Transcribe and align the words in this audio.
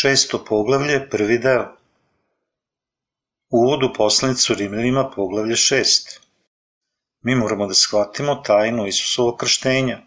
Šesto 0.00 0.38
poglavlje, 0.44 0.96
prvi 1.10 1.38
deo. 1.38 1.62
Uvod 3.50 3.82
u 3.82 3.88
poslanicu 3.96 4.54
Rimljanima, 4.54 5.10
poglavlje 5.10 5.56
šest. 5.56 6.20
Mi 7.22 7.34
moramo 7.34 7.66
da 7.66 7.74
shvatimo 7.74 8.34
tajnu 8.34 8.86
Isusovog 8.86 9.36
krštenja. 9.40 9.98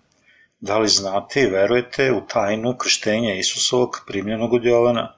Da 0.59 0.77
li 0.77 0.87
znate 0.87 1.41
i 1.41 1.49
verujete 1.49 2.11
u 2.11 2.21
tajnu 2.27 2.77
krštenja 2.77 3.35
Isusovog 3.35 3.99
primljenog 4.07 4.53
od 4.53 4.65
Jovana? 4.65 5.17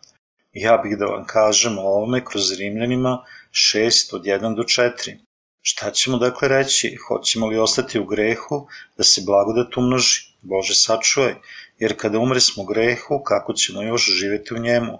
Ja 0.54 0.78
bih 0.78 0.98
da 0.98 1.06
vam 1.06 1.28
kažem 1.28 1.78
o 1.78 1.82
ovome 1.82 2.26
kroz 2.26 2.52
Rimljanima 2.60 3.26
6 3.52 4.16
od 4.16 4.24
1 4.24 4.56
do 4.56 4.64
4. 4.64 5.18
Šta 5.66 5.92
ćemo 5.92 6.18
dakle 6.18 6.48
reći? 6.48 6.98
Hoćemo 7.08 7.48
li 7.48 7.58
ostati 7.58 8.00
u 8.00 8.06
grehu 8.06 8.68
da 8.98 9.04
se 9.04 9.22
blagodat 9.26 9.78
umnoži? 9.78 10.20
Bože 10.42 10.74
sačuvaj, 10.76 11.36
jer 11.80 11.98
kada 11.98 12.20
umre 12.20 12.40
smo 12.40 12.66
grehu, 12.66 13.22
kako 13.24 13.54
ćemo 13.54 13.82
još 13.82 14.10
živeti 14.20 14.54
u 14.54 14.58
njemu? 14.58 15.00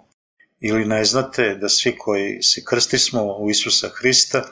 Ili 0.60 0.84
ne 0.84 1.04
znate 1.04 1.54
da 1.54 1.68
svi 1.68 1.96
koji 1.98 2.42
se 2.42 2.64
krsti 2.64 2.98
smo 2.98 3.22
u 3.22 3.50
Isusa 3.50 3.88
Hrista, 3.94 4.42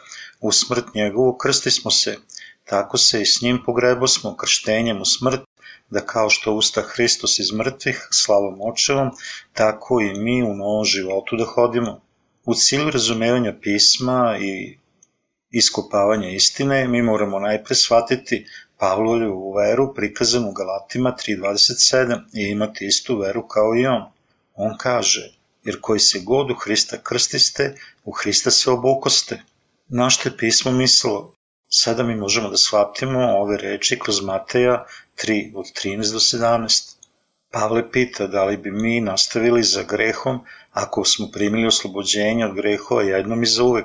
u 0.41 0.53
smrt 0.53 0.95
njegovu 0.95 1.37
krsti 1.37 1.71
smo 1.71 1.91
se, 1.91 2.17
tako 2.65 2.99
se 2.99 3.23
i 3.23 3.27
s 3.27 3.41
njim 3.43 3.63
pogrebo 3.67 4.09
smo 4.09 4.37
krštenjem 4.37 5.01
u 5.01 5.05
smrt, 5.05 5.41
da 5.91 6.01
kao 6.01 6.31
što 6.31 6.53
usta 6.53 6.83
Hristos 6.83 7.39
iz 7.39 7.53
mrtvih, 7.53 8.09
slavom 8.11 8.61
očevom, 8.61 9.11
tako 9.53 10.01
i 10.01 10.15
mi 10.15 10.43
u 10.43 10.55
novom 10.55 10.85
životu 10.85 11.37
da 11.37 11.45
hodimo. 11.45 12.01
U 12.45 12.55
cilju 12.55 12.91
razumevanja 12.91 13.55
pisma 13.63 14.39
i 14.41 14.82
iskopavanja 15.53 16.29
istine, 16.29 16.89
mi 16.89 17.03
moramo 17.03 17.39
najpre 17.39 17.75
shvatiti 17.75 18.47
Pavlovu 18.79 19.53
veru 19.53 19.95
prikazanu 19.95 20.49
u 20.49 20.53
Galatima 20.53 21.17
3.27 21.27 22.21
i 22.33 22.51
imati 22.51 22.87
istu 22.87 23.19
veru 23.19 23.49
kao 23.49 23.77
i 23.77 23.87
on. 23.87 24.05
On 24.55 24.77
kaže, 24.79 25.33
jer 25.65 25.81
koji 25.81 26.01
se 26.01 26.21
god 26.21 26.51
u 26.51 26.55
Hrista 26.55 26.97
krstiste, 27.03 27.75
u 28.05 28.13
Hrista 28.13 28.51
se 28.51 28.71
obukoste. 28.71 29.43
Na 29.89 30.11
što 30.11 30.29
je 30.29 30.37
pismo 30.37 30.73
mislilo? 30.73 31.35
Sada 31.69 32.03
mi 32.03 32.17
možemo 32.17 32.49
da 32.49 32.57
shvatimo 32.57 33.19
ove 33.19 33.57
reči 33.57 33.99
kroz 33.99 34.21
Mateja 34.21 34.85
3 35.25 35.53
od 35.55 35.67
13 35.85 36.13
do 36.13 36.19
17. 36.19 36.95
Pavle 37.51 37.91
pita 37.93 38.27
da 38.27 38.45
li 38.45 38.57
bi 38.57 38.71
mi 38.71 39.01
nastavili 39.01 39.63
za 39.63 39.83
grehom 39.83 40.41
ako 40.71 41.05
smo 41.05 41.29
primili 41.33 41.67
oslobođenje 41.67 42.47
od 42.47 42.55
grehova 42.55 43.03
jednom 43.03 43.43
i 43.43 43.47
za 43.47 43.63
uvek, 43.63 43.85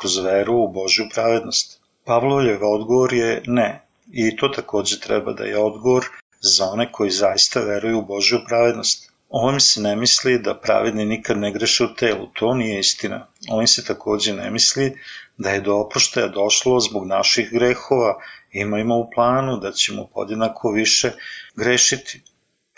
kroz 0.00 0.18
veru 0.18 0.54
u 0.54 0.68
Božju 0.68 1.04
pravednost. 1.14 1.80
Pavlovljev 2.04 2.64
odgovor 2.64 3.14
je 3.14 3.42
ne, 3.46 3.82
i 4.12 4.36
to 4.36 4.48
takođe 4.48 5.00
treba 5.00 5.32
da 5.32 5.44
je 5.44 5.58
odgovor 5.58 6.04
za 6.40 6.64
one 6.64 6.92
koji 6.92 7.10
zaista 7.10 7.60
veruju 7.60 7.98
u 7.98 8.06
Božju 8.06 8.38
pravednost. 8.48 9.12
Ovim 9.28 9.60
se 9.60 9.80
ne 9.80 9.96
misli 9.96 10.38
da 10.38 10.54
pravedni 10.54 11.04
nikad 11.04 11.38
ne 11.38 11.52
greše 11.52 11.84
u 11.84 11.94
telu, 11.94 12.26
to 12.26 12.54
nije 12.54 12.80
istina. 12.80 13.26
Ovim 13.50 13.66
se 13.66 13.84
takođe 13.84 14.32
ne 14.32 14.50
misli 14.50 14.98
da 15.36 15.50
je 15.50 15.60
do 15.60 15.76
oproštaja 15.76 16.28
došlo 16.28 16.80
zbog 16.80 17.06
naših 17.06 17.50
grehova, 17.52 18.18
imajmo 18.52 18.96
u 18.96 19.10
planu 19.14 19.56
da 19.56 19.72
ćemo 19.72 20.06
podjednako 20.14 20.70
više 20.70 21.12
grešiti. 21.56 22.22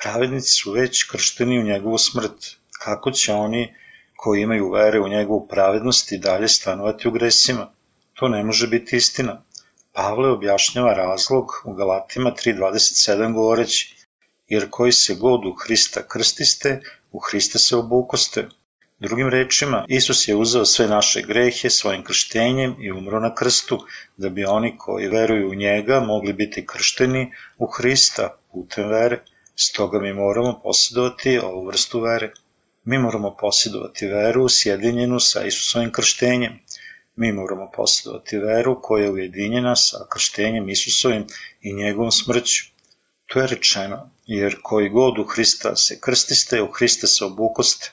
Pravednici 0.02 0.50
su 0.50 0.72
već 0.72 1.02
kršteni 1.02 1.58
u 1.58 1.62
njegovu 1.62 1.98
smrt. 1.98 2.56
Kako 2.84 3.10
će 3.10 3.32
oni 3.32 3.74
koji 4.16 4.42
imaju 4.42 4.70
vere 4.70 5.00
u 5.00 5.08
njegovu 5.08 5.46
pravednost 5.48 6.12
i 6.12 6.18
dalje 6.18 6.48
stanovati 6.48 7.08
u 7.08 7.10
gresima? 7.10 7.70
To 8.14 8.28
ne 8.28 8.44
može 8.44 8.66
biti 8.66 8.96
istina. 8.96 9.42
Pavle 9.92 10.30
objašnjava 10.30 10.94
razlog 10.94 11.46
u 11.64 11.72
Galatima 11.72 12.30
3.27 12.30 13.32
govoreći 13.32 13.94
jer 14.48 14.70
koji 14.70 14.92
se 14.92 15.14
god 15.14 15.44
u 15.46 15.52
Hrista 15.52 16.08
krstiste, 16.08 16.80
u 17.12 17.18
Hrista 17.18 17.58
se 17.58 17.76
obukoste. 17.76 18.48
Drugim 18.98 19.28
rečima, 19.28 19.84
Isus 19.88 20.28
je 20.28 20.36
uzeo 20.36 20.64
sve 20.64 20.86
naše 20.88 21.22
grehe 21.22 21.70
svojim 21.70 22.04
krštenjem 22.04 22.76
i 22.80 22.92
umro 22.92 23.20
na 23.20 23.34
krstu, 23.34 23.78
da 24.16 24.28
bi 24.28 24.44
oni 24.44 24.78
koji 24.78 25.08
veruju 25.08 25.50
u 25.50 25.54
njega 25.54 26.00
mogli 26.00 26.32
biti 26.32 26.66
kršteni 26.66 27.32
u 27.58 27.66
Hrista 27.66 28.38
putem 28.52 28.88
vere. 28.88 29.22
Stoga 29.56 29.98
mi 29.98 30.12
moramo 30.12 30.60
posjedovati 30.62 31.38
ovu 31.38 31.66
vrstu 31.66 32.00
vere. 32.00 32.32
Mi 32.86 32.98
moramo 32.98 33.36
posjedovati 33.36 34.06
veru 34.06 34.48
sjedinjenu 34.48 35.20
sa 35.20 35.44
Isusovim 35.44 35.92
krštenjem. 35.92 36.58
Mi 37.16 37.32
moramo 37.32 37.70
posjedovati 37.76 38.38
veru 38.38 38.80
koja 38.82 39.04
je 39.04 39.10
ujedinjena 39.10 39.76
sa 39.76 40.06
krštenjem 40.12 40.68
Isusovim 40.68 41.26
i 41.62 41.72
njegovom 41.72 42.12
smrću. 42.12 42.64
To 43.26 43.40
je 43.40 43.46
rečeno, 43.46 44.10
jer 44.26 44.56
koji 44.62 44.88
god 44.88 45.18
u 45.18 45.24
Hrista 45.24 45.76
se 45.76 46.00
krstiste, 46.00 46.62
u 46.62 46.70
Hrista 46.70 47.06
se 47.06 47.24
obukoste. 47.24 47.92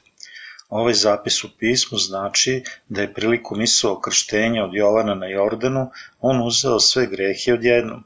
Ovaj 0.70 0.94
zapis 0.94 1.44
u 1.44 1.50
pismu 1.60 1.98
znači 1.98 2.64
da 2.90 3.02
je 3.02 3.14
prilikom 3.14 3.62
Isusovog 3.62 4.02
krštenja 4.02 4.64
od 4.64 4.74
Jovana 4.74 5.16
na 5.16 5.28
Jordanu 5.28 5.90
on 6.20 6.48
uzeo 6.48 6.80
sve 6.80 7.06
grehe 7.08 7.54
odjednom. 7.54 8.04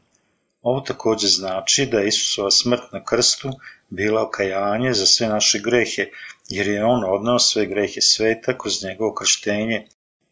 Ovo 0.62 0.82
takođe 0.82 1.28
znači 1.28 1.86
da 1.86 2.00
je 2.00 2.08
Isusova 2.08 2.52
smrt 2.52 2.82
na 2.92 3.04
krstu 3.04 3.52
bila 3.90 4.24
okajanje 4.24 4.94
za 4.94 5.06
sve 5.06 5.28
naše 5.28 5.60
grehe, 5.60 6.10
jer 6.50 6.68
je 6.68 6.86
on 6.86 7.04
odnao 7.08 7.40
sve 7.40 7.66
grehe 7.66 8.02
sveta 8.02 8.58
kroz 8.58 8.84
njegovo 8.84 9.14
krštenje 9.14 9.88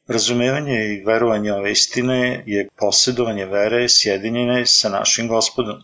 Razumevanje 0.08 0.86
i 0.86 1.04
verovanje 1.06 1.54
ove 1.54 1.72
istine 1.72 2.44
je 2.46 2.68
posjedovanje 2.78 3.46
vere 3.46 3.90
sjedinjene 3.90 4.66
sa 4.66 4.90
našim 4.90 5.28
gospodom. 5.28 5.84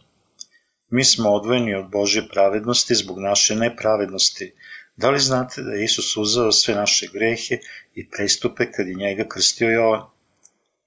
Mi 0.90 1.04
smo 1.04 1.30
odvojeni 1.30 1.76
od 1.76 1.90
Božje 1.90 2.28
pravednosti 2.28 2.96
zbog 2.96 3.20
naše 3.20 3.56
nepravednosti. 3.56 4.54
Da 4.96 5.10
li 5.10 5.20
znate 5.20 5.62
da 5.62 5.72
je 5.72 5.84
Isus 5.84 6.18
uzeo 6.18 6.52
sve 6.52 6.76
naše 6.76 7.08
grehe 7.14 7.58
i 7.96 8.10
prestupe 8.10 8.72
kad 8.72 8.88
je 8.88 8.94
njega 8.94 9.28
krstio 9.28 9.70
Jovan? 9.70 10.02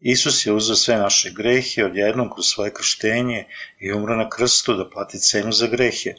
Isus 0.01 0.47
je 0.47 0.53
uzeo 0.53 0.77
sve 0.77 0.97
naše 0.97 1.31
grehe 1.31 1.85
odjednom 1.85 2.31
kroz 2.33 2.47
svoje 2.47 2.73
krštenje 2.75 3.45
i 3.81 3.93
umro 3.93 4.17
na 4.17 4.29
krstu 4.29 4.75
da 4.75 4.91
plati 4.91 5.19
cenu 5.19 5.53
za 5.53 5.67
grehe. 5.67 6.15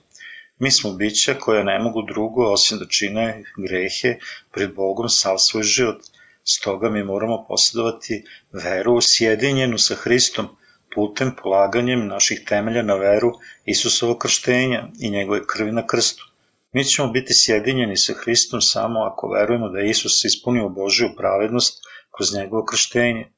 Mi 0.59 0.71
smo 0.71 0.93
bića 0.93 1.33
koja 1.39 1.63
ne 1.63 1.79
mogu 1.79 2.01
drugo 2.01 2.51
osim 2.51 2.77
da 2.77 2.85
čine 2.87 3.43
grehe 3.57 4.17
pred 4.51 4.73
Bogom 4.75 5.09
sav 5.09 5.37
svoj 5.37 5.63
život– 5.63 6.01
Stoga 6.45 6.89
mi 6.89 7.03
moramo 7.03 7.45
posjedovati 7.47 8.23
veru 8.51 9.01
sjedinjenu 9.01 9.77
sa 9.77 9.95
Hristom 9.95 10.47
putem 10.95 11.31
polaganjem 11.43 12.07
naših 12.07 12.41
temelja 12.47 12.81
na 12.81 12.95
veru 12.95 13.31
Isusovog 13.65 14.17
krštenja 14.17 14.87
i 14.99 15.09
njegove 15.09 15.47
krvi 15.47 15.71
na 15.71 15.87
krstu. 15.87 16.23
Mi 16.71 16.85
ćemo 16.85 17.07
biti 17.07 17.33
sjedinjeni 17.33 17.97
sa 17.97 18.13
Hristom 18.13 18.61
samo 18.61 18.99
ako 18.99 19.29
verujemo 19.29 19.69
da 19.69 19.79
je 19.79 19.89
Isus 19.89 20.25
ispunio 20.25 20.69
Božiju 20.69 21.09
pravednost 21.17 21.79
kroz 22.17 22.33
njegovo 22.33 22.65
krštenje. 22.65 23.31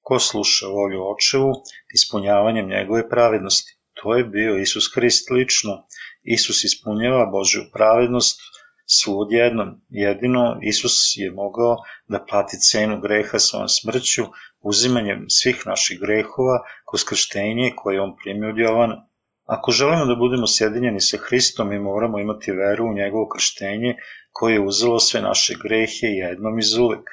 Ko 0.00 0.18
sluša 0.18 0.66
volju 0.66 1.00
očevu 1.14 1.52
ispunjavanjem 1.94 2.68
njegove 2.68 3.08
pravednosti? 3.08 3.76
To 3.94 4.16
je 4.16 4.24
bio 4.24 4.58
Isus 4.58 4.94
Hrist 4.94 5.30
lično. 5.30 5.86
Isus 6.24 6.64
ispunjava 6.64 7.26
Božju 7.26 7.62
pravednost 7.72 8.40
svud 8.86 9.32
jednom. 9.32 9.68
Jedino 9.88 10.58
Isus 10.62 10.96
je 11.16 11.30
mogao 11.30 11.76
da 12.08 12.24
plati 12.28 12.56
cenu 12.60 13.00
greha 13.00 13.38
svojom 13.38 13.68
smrću, 13.68 14.22
uzimanjem 14.60 15.24
svih 15.28 15.62
naših 15.66 16.00
grehova 16.00 16.58
kroz 16.90 17.04
krštenje 17.04 17.72
koje 17.76 18.00
on 18.00 18.16
primio 18.24 18.50
od 18.50 18.58
Jovana. 18.58 19.06
Ako 19.44 19.70
želimo 19.70 20.06
da 20.06 20.14
budemo 20.14 20.46
sjedinjeni 20.46 21.00
sa 21.00 21.16
Hristom, 21.16 21.68
mi 21.68 21.78
moramo 21.78 22.18
imati 22.18 22.52
veru 22.52 22.84
u 22.84 22.94
njegovo 22.94 23.28
krštenje 23.28 23.94
koje 24.32 24.54
je 24.54 24.60
uzelo 24.60 25.00
sve 25.00 25.20
naše 25.20 25.54
grehe 25.62 26.06
jednom 26.06 26.58
iz 26.58 26.76
uvek. 26.76 27.08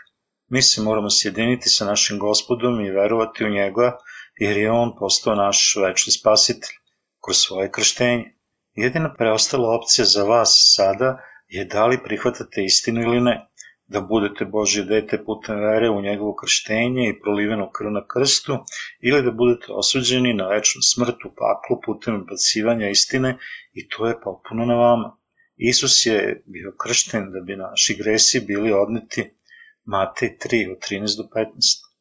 Mi 0.50 0.62
se 0.62 0.81
moramo 0.81 1.09
sjediniti 1.09 1.69
sa 1.69 1.86
našim 1.86 2.19
gospodom 2.19 2.81
i 2.81 2.91
verovati 2.91 3.45
u 3.45 3.50
njega, 3.50 3.97
jer 4.39 4.57
je 4.57 4.71
on 4.71 4.95
postao 5.00 5.36
naš 5.36 5.75
večni 5.86 6.12
spasitelj 6.12 6.75
kroz 7.25 7.38
svoje 7.38 7.71
krštenje. 7.71 8.40
Jedina 8.75 9.13
preostala 9.13 9.75
opcija 9.75 10.06
za 10.06 10.23
vas 10.23 10.73
sada 10.75 11.18
je 11.47 11.65
da 11.65 11.85
li 11.85 12.03
prihvatate 12.03 12.63
istinu 12.63 13.01
ili 13.01 13.21
ne, 13.21 13.47
da 13.88 14.01
budete 14.01 14.45
Božje 14.45 14.83
dete 14.83 15.23
putem 15.25 15.59
vere 15.59 15.89
u 15.89 16.01
njegovo 16.01 16.35
krštenje 16.35 17.09
i 17.09 17.19
proliveno 17.19 17.71
krv 17.71 17.91
na 17.91 18.07
krstu, 18.07 18.57
ili 19.01 19.23
da 19.23 19.31
budete 19.31 19.65
osuđeni 19.69 20.33
na 20.33 20.47
večnu 20.47 20.81
smrt 20.81 21.25
u 21.25 21.31
paklu 21.41 21.81
putem 21.85 22.25
bacivanja 22.29 22.89
istine 22.89 23.38
i 23.73 23.89
to 23.89 24.07
je 24.07 24.21
potpuno 24.23 24.65
na 24.65 24.75
vama. 24.75 25.17
Isus 25.57 26.06
je 26.06 26.44
bio 26.45 26.75
kršten 26.83 27.31
da 27.31 27.39
bi 27.39 27.56
naši 27.56 27.95
gresi 27.97 28.45
bili 28.47 28.71
odneti 28.71 29.29
Matej 29.85 30.38
3 30.45 30.71
od 30.71 30.77
13 30.89 31.17
do 31.17 31.24
15. 31.35 31.91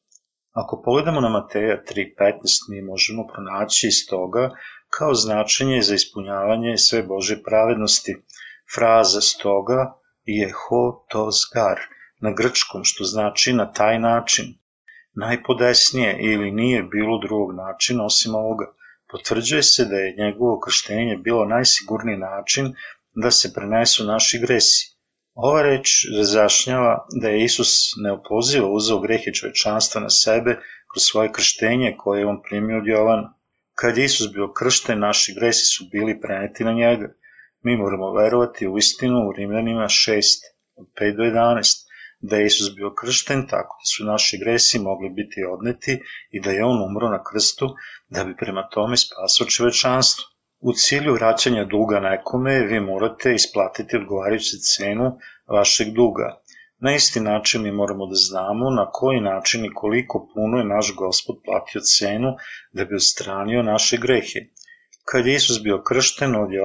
Ako 0.53 0.83
pogledamo 0.85 1.21
na 1.21 1.29
Mateja 1.29 1.83
3.15, 1.83 2.71
mi 2.71 2.83
možemo 2.83 3.27
pronaći 3.27 3.87
iz 3.87 4.07
toga 4.09 4.51
kao 4.91 5.15
značenje 5.15 5.83
za 5.83 5.95
ispunjavanje 5.95 6.79
sve 6.79 7.03
Bože 7.03 7.43
pravednosti, 7.43 8.17
Fraza 8.75 9.21
stoga 9.21 10.01
je 10.25 10.53
ho 10.53 11.07
tos 11.09 11.37
gar 11.55 11.79
na 12.21 12.33
grčkom, 12.33 12.85
što 12.85 13.05
znači 13.05 13.53
na 13.53 13.73
taj 13.73 13.99
način. 13.99 14.55
Najpodesnije 15.15 16.17
ili 16.21 16.51
nije 16.51 16.83
bilo 16.83 17.19
drugog 17.19 17.55
načina 17.55 18.05
osim 18.05 18.35
ovoga. 18.35 18.67
Potvrđuje 19.11 19.63
se 19.63 19.85
da 19.85 19.97
je 19.97 20.15
njegovo 20.19 20.61
krštenje 20.61 21.17
bilo 21.17 21.45
najsigurniji 21.45 22.17
način 22.17 22.75
da 23.15 23.31
se 23.31 23.53
prenesu 23.55 24.05
naši 24.05 24.39
gresi. 24.39 24.97
Ova 25.35 25.63
reč 25.63 25.89
razjašnjava 26.17 27.07
da 27.21 27.29
je 27.29 27.45
Isus 27.45 27.93
neopozivo 28.05 28.73
uzeo 28.73 28.99
grehe 28.99 29.33
čovečanstva 29.33 30.01
na 30.01 30.11
sebe 30.11 30.59
kroz 30.93 31.03
svoje 31.03 31.33
krštenje 31.33 31.97
koje 31.99 32.21
je 32.21 32.27
on 32.27 32.43
primio 32.43 32.79
od 32.79 32.87
Jovana. 32.87 33.40
Kad 33.81 33.99
je 33.99 34.05
Isus 34.05 34.33
bio 34.33 34.53
kršten, 34.53 34.99
naši 34.99 35.35
gresi 35.35 35.65
su 35.65 35.85
bili 35.93 36.21
preneti 36.21 36.65
na 36.65 36.73
njega. 36.73 37.09
Mi 37.63 37.77
moramo 37.77 38.13
verovati 38.13 38.69
u 38.69 38.79
istinu 38.79 39.19
u 39.29 39.33
Rimljanima 39.33 39.85
6, 39.85 40.23
od 40.77 40.87
5 41.01 41.17
do 41.17 41.23
11, 41.23 41.87
da 42.21 42.37
je 42.37 42.47
Isus 42.47 42.75
bio 42.77 42.95
kršten 42.95 43.47
tako 43.49 43.77
da 43.81 43.87
su 43.97 44.05
naši 44.05 44.39
gresi 44.39 44.79
mogli 44.79 45.11
biti 45.11 45.45
odneti 45.53 46.01
i 46.31 46.41
da 46.41 46.51
je 46.51 46.65
on 46.65 46.83
umro 46.89 47.09
na 47.09 47.23
krstu 47.25 47.69
da 48.09 48.25
bi 48.25 48.37
prema 48.37 48.69
tome 48.69 48.97
spasao 48.97 49.47
čovečanstvo. 49.47 50.25
U 50.59 50.73
cilju 50.73 51.15
vraćanja 51.15 51.65
duga 51.65 52.01
nekome 52.01 52.61
vi 52.61 52.81
morate 52.81 53.35
isplatiti 53.35 53.97
odgovarajuću 53.97 54.57
cenu 54.71 55.19
vašeg 55.47 55.89
duga. 55.95 56.41
Na 56.81 56.95
isti 56.95 57.21
način 57.21 57.63
mi 57.63 57.73
moramo 57.73 58.07
da 58.07 58.15
znamo 58.15 58.71
na 58.71 58.91
koji 58.91 59.21
način 59.21 59.65
i 59.65 59.75
koliko 59.75 60.29
puno 60.35 60.59
je 60.59 60.65
naš 60.65 60.95
gospod 60.97 61.37
platio 61.45 61.81
cenu 61.81 62.31
da 62.73 62.85
bi 62.85 62.95
odstranio 62.95 63.63
naše 63.63 63.97
grehe. 63.97 64.41
Kad 65.05 65.27
je 65.27 65.35
Isus 65.35 65.63
bio 65.63 65.83
kršten, 65.83 66.37
od 66.37 66.53
je 66.53 66.61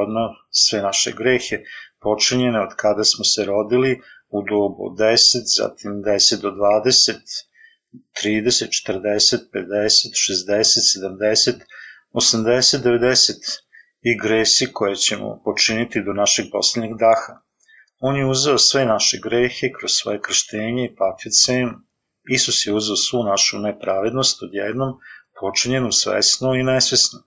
sve 0.49 0.81
naše 0.81 1.11
grehe 1.11 1.57
počinjene 2.01 2.59
od 2.61 2.75
kada 2.75 3.03
smo 3.03 3.23
se 3.23 3.45
rodili 3.45 4.01
u 4.29 4.41
dobu 4.49 4.85
od 4.87 4.97
10, 4.97 5.17
zatim 5.57 5.91
10 5.91 6.41
do 6.41 6.51
20, 6.51 7.13
30, 8.23 8.67
40, 8.87 9.37
50, 9.53 10.13
60, 10.49 10.99
70, 11.01 11.53
80, 12.13 12.83
90 12.83 13.33
i 14.01 14.17
gresi 14.23 14.67
koje 14.73 14.95
ćemo 14.95 15.41
počiniti 15.43 16.03
do 16.05 16.13
našeg 16.13 16.45
poslednjeg 16.51 16.97
daha. 16.99 17.44
On 17.99 18.15
je 18.15 18.25
uzeo 18.25 18.57
sve 18.57 18.85
naše 18.85 19.17
grehe 19.23 19.71
kroz 19.79 19.91
svoje 19.91 20.21
krštenje 20.21 20.85
i 20.85 21.31
cenu. 21.31 21.73
Isus 22.29 22.67
je 22.67 22.73
uzeo 22.73 22.95
svu 22.95 23.23
našu 23.23 23.59
nepravednost 23.59 24.43
odjednom, 24.43 24.93
počinjenu 25.39 25.91
svesno 25.91 26.55
i 26.55 26.63
nesvesno. 26.63 27.19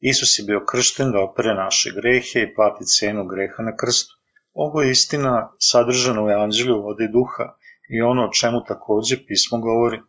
Isus 0.00 0.38
je 0.38 0.44
bio 0.44 0.64
kršten 0.70 1.12
da 1.12 1.20
opere 1.20 1.54
naše 1.54 1.90
grehe 1.96 2.40
i 2.40 2.54
plati 2.54 2.84
cenu 2.84 3.26
greha 3.26 3.62
na 3.62 3.76
krstu. 3.76 4.14
Ovo 4.52 4.82
je 4.82 4.90
istina 4.90 5.52
sadržana 5.58 6.24
u 6.24 6.30
evanđelju 6.30 6.82
vode 6.82 7.08
duha 7.08 7.46
i 7.90 8.02
ono 8.02 8.24
o 8.24 8.32
čemu 8.32 8.64
takođe 8.68 9.16
pismo 9.26 9.58
govori. 9.58 10.00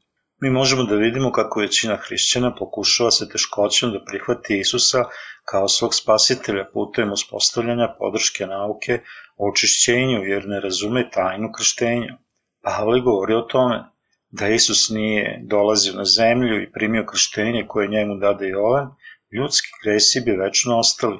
Mi 0.41 0.49
možemo 0.49 0.83
da 0.83 0.95
vidimo 0.95 1.31
kako 1.31 1.59
većina 1.59 1.95
hrišćana 1.95 2.55
pokušava 2.55 3.11
se 3.11 3.29
teškoćom 3.29 3.91
da 3.91 4.05
prihvati 4.05 4.59
Isusa 4.59 5.03
kao 5.51 5.67
svog 5.67 5.95
spasitelja 5.95 6.65
putem 6.73 7.11
uspostavljanja 7.11 7.95
podrške 7.99 8.47
nauke 8.47 8.99
o 9.35 9.49
očišćenju 9.49 10.23
jer 10.23 10.47
ne 10.47 10.59
razume 10.59 11.09
tajnu 11.09 11.51
krštenja. 11.57 12.17
Pavle 12.63 13.01
govori 13.01 13.33
o 13.33 13.41
tome 13.41 13.83
da 14.29 14.47
Isus 14.47 14.89
nije 14.89 15.39
dolazio 15.43 15.93
na 15.93 16.05
zemlju 16.05 16.61
i 16.61 16.71
primio 16.71 17.05
krštenje 17.05 17.65
koje 17.67 17.87
njemu 17.87 18.15
dade 18.15 18.47
Jovan, 18.47 18.87
ljudski 19.31 19.67
gresi 19.83 20.21
bi 20.25 20.31
večno 20.31 20.79
ostali. 20.79 21.17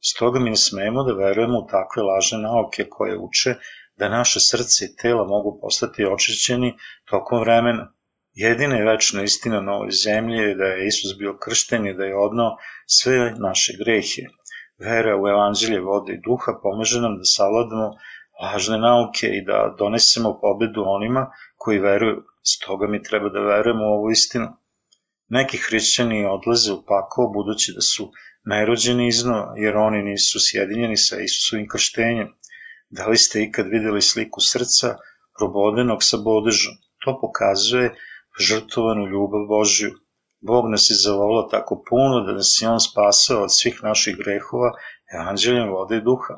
Stoga 0.00 0.40
mi 0.40 0.50
ne 0.50 0.56
smemo 0.56 1.02
da 1.02 1.12
verujemo 1.12 1.58
u 1.58 1.66
takve 1.70 2.02
lažne 2.02 2.38
nauke 2.38 2.84
koje 2.90 3.18
uče 3.18 3.54
da 3.96 4.08
naše 4.08 4.40
srce 4.40 4.84
i 4.84 4.96
tela 4.96 5.24
mogu 5.24 5.58
postati 5.62 6.06
očišćeni 6.06 6.74
tokom 7.10 7.40
vremena. 7.40 7.92
Jedina 8.32 8.76
je 8.76 8.84
večna 8.84 9.22
istina 9.22 9.60
na 9.60 9.72
ovoj 9.72 9.90
zemlji 9.90 10.38
je 10.38 10.54
da 10.54 10.64
je 10.64 10.86
Isus 10.86 11.18
bio 11.18 11.38
kršten 11.38 11.86
i 11.86 11.94
da 11.94 12.04
je 12.04 12.16
odnao 12.16 12.56
sve 12.86 13.34
naše 13.38 13.72
grehe. 13.78 14.22
Vera 14.78 15.16
u 15.16 15.28
evanđelje 15.28 15.80
vode 15.80 16.12
i 16.12 16.20
duha 16.26 16.52
pomaže 16.62 17.00
nam 17.00 17.18
da 17.18 17.24
savladamo 17.24 17.90
lažne 18.42 18.78
nauke 18.78 19.26
i 19.26 19.44
da 19.44 19.74
donesemo 19.78 20.38
pobedu 20.40 20.82
onima 20.86 21.30
koji 21.56 21.78
veruju. 21.78 22.22
Stoga 22.42 22.86
mi 22.86 23.02
treba 23.02 23.28
da 23.28 23.40
verujemo 23.40 23.84
u 23.84 23.94
ovu 23.98 24.10
istinu. 24.10 24.48
Neki 25.28 25.58
hrišćani 25.58 26.26
odlaze 26.26 26.72
u 26.72 26.82
pakao 26.86 27.32
budući 27.32 27.72
da 27.74 27.80
su 27.80 28.12
nerođeni 28.44 29.08
iznova, 29.08 29.54
jer 29.56 29.76
oni 29.76 30.02
nisu 30.02 30.38
sjedinjeni 30.40 30.96
sa 30.96 31.20
Isusovim 31.20 31.68
krštenjem. 31.68 32.28
Da 32.90 33.06
li 33.06 33.16
ste 33.16 33.42
ikad 33.42 33.66
videli 33.66 34.02
sliku 34.02 34.40
srca 34.40 34.96
probodenog 35.38 35.98
sa 36.02 36.16
bodežom? 36.16 36.74
To 37.04 37.18
pokazuje 37.20 37.94
žrtovanu 38.40 39.06
ljubav 39.06 39.46
Božju. 39.48 39.90
Bog 40.40 40.64
nas 40.70 40.90
je 40.90 40.96
zavolao 41.04 41.48
tako 41.50 41.84
puno 41.88 42.20
da 42.26 42.32
nas 42.32 42.58
je 42.62 42.68
On 42.68 42.80
spasao 42.80 43.42
od 43.42 43.54
svih 43.58 43.80
naših 43.82 44.16
grehova 44.16 44.70
evanđeljem 45.14 45.70
vode 45.70 45.96
i 45.96 46.00
duha. 46.00 46.34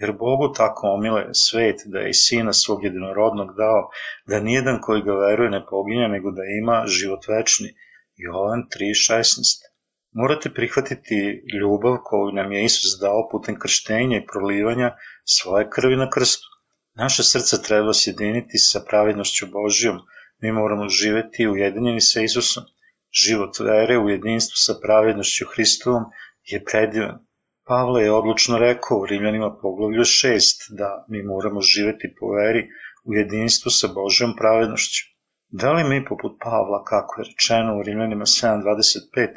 Jer 0.00 0.12
Bogu 0.12 0.52
tako 0.56 0.86
omile 0.86 1.24
svet 1.32 1.76
da 1.86 1.98
je 1.98 2.10
i 2.10 2.14
sina 2.14 2.52
svog 2.52 2.84
jedinorodnog 2.84 3.48
dao, 3.56 3.90
da 4.26 4.40
nijedan 4.40 4.78
koji 4.80 5.02
ga 5.02 5.12
veruje 5.12 5.50
ne 5.50 5.66
poginja, 5.66 6.08
nego 6.08 6.30
da 6.30 6.42
ima 6.60 6.84
život 6.86 7.28
večni. 7.28 7.68
Jovan 8.16 8.60
3.16 8.76 9.68
Morate 10.12 10.54
prihvatiti 10.54 11.42
ljubav 11.60 11.96
koju 12.04 12.32
nam 12.32 12.52
je 12.52 12.64
Isus 12.64 13.00
dao 13.00 13.28
putem 13.30 13.58
krštenja 13.58 14.16
i 14.18 14.26
prolivanja 14.32 14.96
svoje 15.24 15.70
krvi 15.70 15.96
na 15.96 16.10
krstu. 16.10 16.46
Naše 16.94 17.22
srce 17.22 17.62
treba 17.62 17.92
sjediniti 17.94 18.58
sa 18.58 18.80
pravednošću 18.88 19.46
Božijom, 19.46 19.98
mi 20.40 20.52
moramo 20.52 20.88
živeti 20.88 21.48
ujedinjeni 21.48 22.00
sa 22.00 22.20
Isusom. 22.20 22.64
Život 23.12 23.58
vere 23.60 23.98
u 23.98 24.08
jedinstvu 24.08 24.56
sa 24.56 24.74
pravednošću 24.82 25.44
Hristovom 25.54 26.04
je 26.44 26.64
predivan. 26.64 27.18
Pavle 27.66 28.02
je 28.02 28.12
odlučno 28.12 28.58
rekao 28.58 28.98
u 28.98 29.06
Rimljanima 29.06 29.56
poglavlju 29.62 30.00
6 30.00 30.76
da 30.78 31.04
mi 31.08 31.22
moramo 31.22 31.60
živeti 31.60 32.14
po 32.20 32.26
veri 32.32 32.68
u 33.04 33.14
jedinstvu 33.14 33.70
sa 33.70 33.88
Božjom 33.94 34.34
pravednošću. 34.36 35.18
Da 35.48 35.72
li 35.72 35.84
mi 35.84 36.04
poput 36.04 36.32
Pavla, 36.40 36.84
kako 36.84 37.20
je 37.20 37.24
rečeno 37.28 37.78
u 37.78 37.82
Rimljanima 37.82 38.24
7.25, 38.24 39.28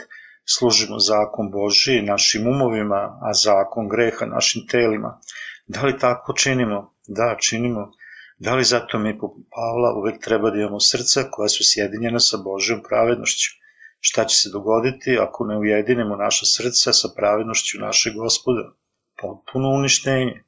služimo 0.58 1.00
zakon 1.00 1.52
Boži 1.52 2.02
našim 2.02 2.48
umovima, 2.48 3.20
a 3.22 3.34
zakon 3.34 3.90
greha 3.90 4.26
našim 4.26 4.68
telima. 4.68 5.20
Da 5.68 5.82
li 5.82 6.00
tako 6.00 6.34
činimo? 6.34 6.94
Da, 7.08 7.36
činimo. 7.40 7.92
Da 8.38 8.56
li 8.56 8.64
zato 8.64 9.00
mi 9.00 9.20
poput 9.20 9.46
Pavla 9.56 9.94
uvek 10.00 10.24
treba 10.24 10.50
da 10.50 10.60
imamo 10.60 10.80
srca 10.80 11.24
koja 11.32 11.50
su 11.50 11.64
sjedinjena 11.64 12.20
sa 12.20 12.38
Božjom 12.38 12.82
pravednošću? 12.90 13.61
Šta 14.04 14.26
će 14.26 14.36
se 14.36 14.50
dogoditi 14.54 15.18
ako 15.20 15.46
ne 15.46 15.58
ujedinimo 15.58 16.16
naša 16.16 16.46
srca 16.46 16.94
sa 16.94 17.08
pravednošću 17.16 17.80
našeg 17.80 18.14
gospoda? 18.14 18.74
Potpuno 19.22 19.70
uništenje. 19.70 20.44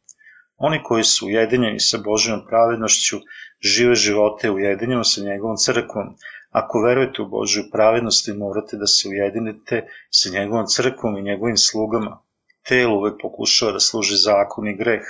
Oni 0.57 0.83
koji 0.83 1.03
su 1.03 1.25
ujedinjeni 1.25 1.79
sa 1.79 1.97
Božjom 1.97 2.41
pravednošću 2.47 3.17
žive 3.61 3.95
živote 3.95 4.51
ujedinjeno 4.51 5.03
sa 5.03 5.21
njegovom 5.21 5.57
crkvom, 5.57 6.07
Ako 6.53 6.81
verujete 6.81 7.21
u 7.21 7.29
Božju 7.29 7.63
pravednost, 7.71 8.27
morate 8.37 8.77
da 8.77 8.87
se 8.87 9.07
ujedinite 9.09 9.77
sa 10.09 10.29
njegovom 10.29 10.65
crkvom 10.67 11.17
i 11.17 11.23
njegovim 11.23 11.57
slugama. 11.57 12.19
Telo 12.67 12.97
uvek 12.97 13.15
pokušava 13.21 13.71
da 13.71 13.79
služi 13.79 14.15
zakon 14.15 14.67
i 14.67 14.75
greh, 14.77 15.01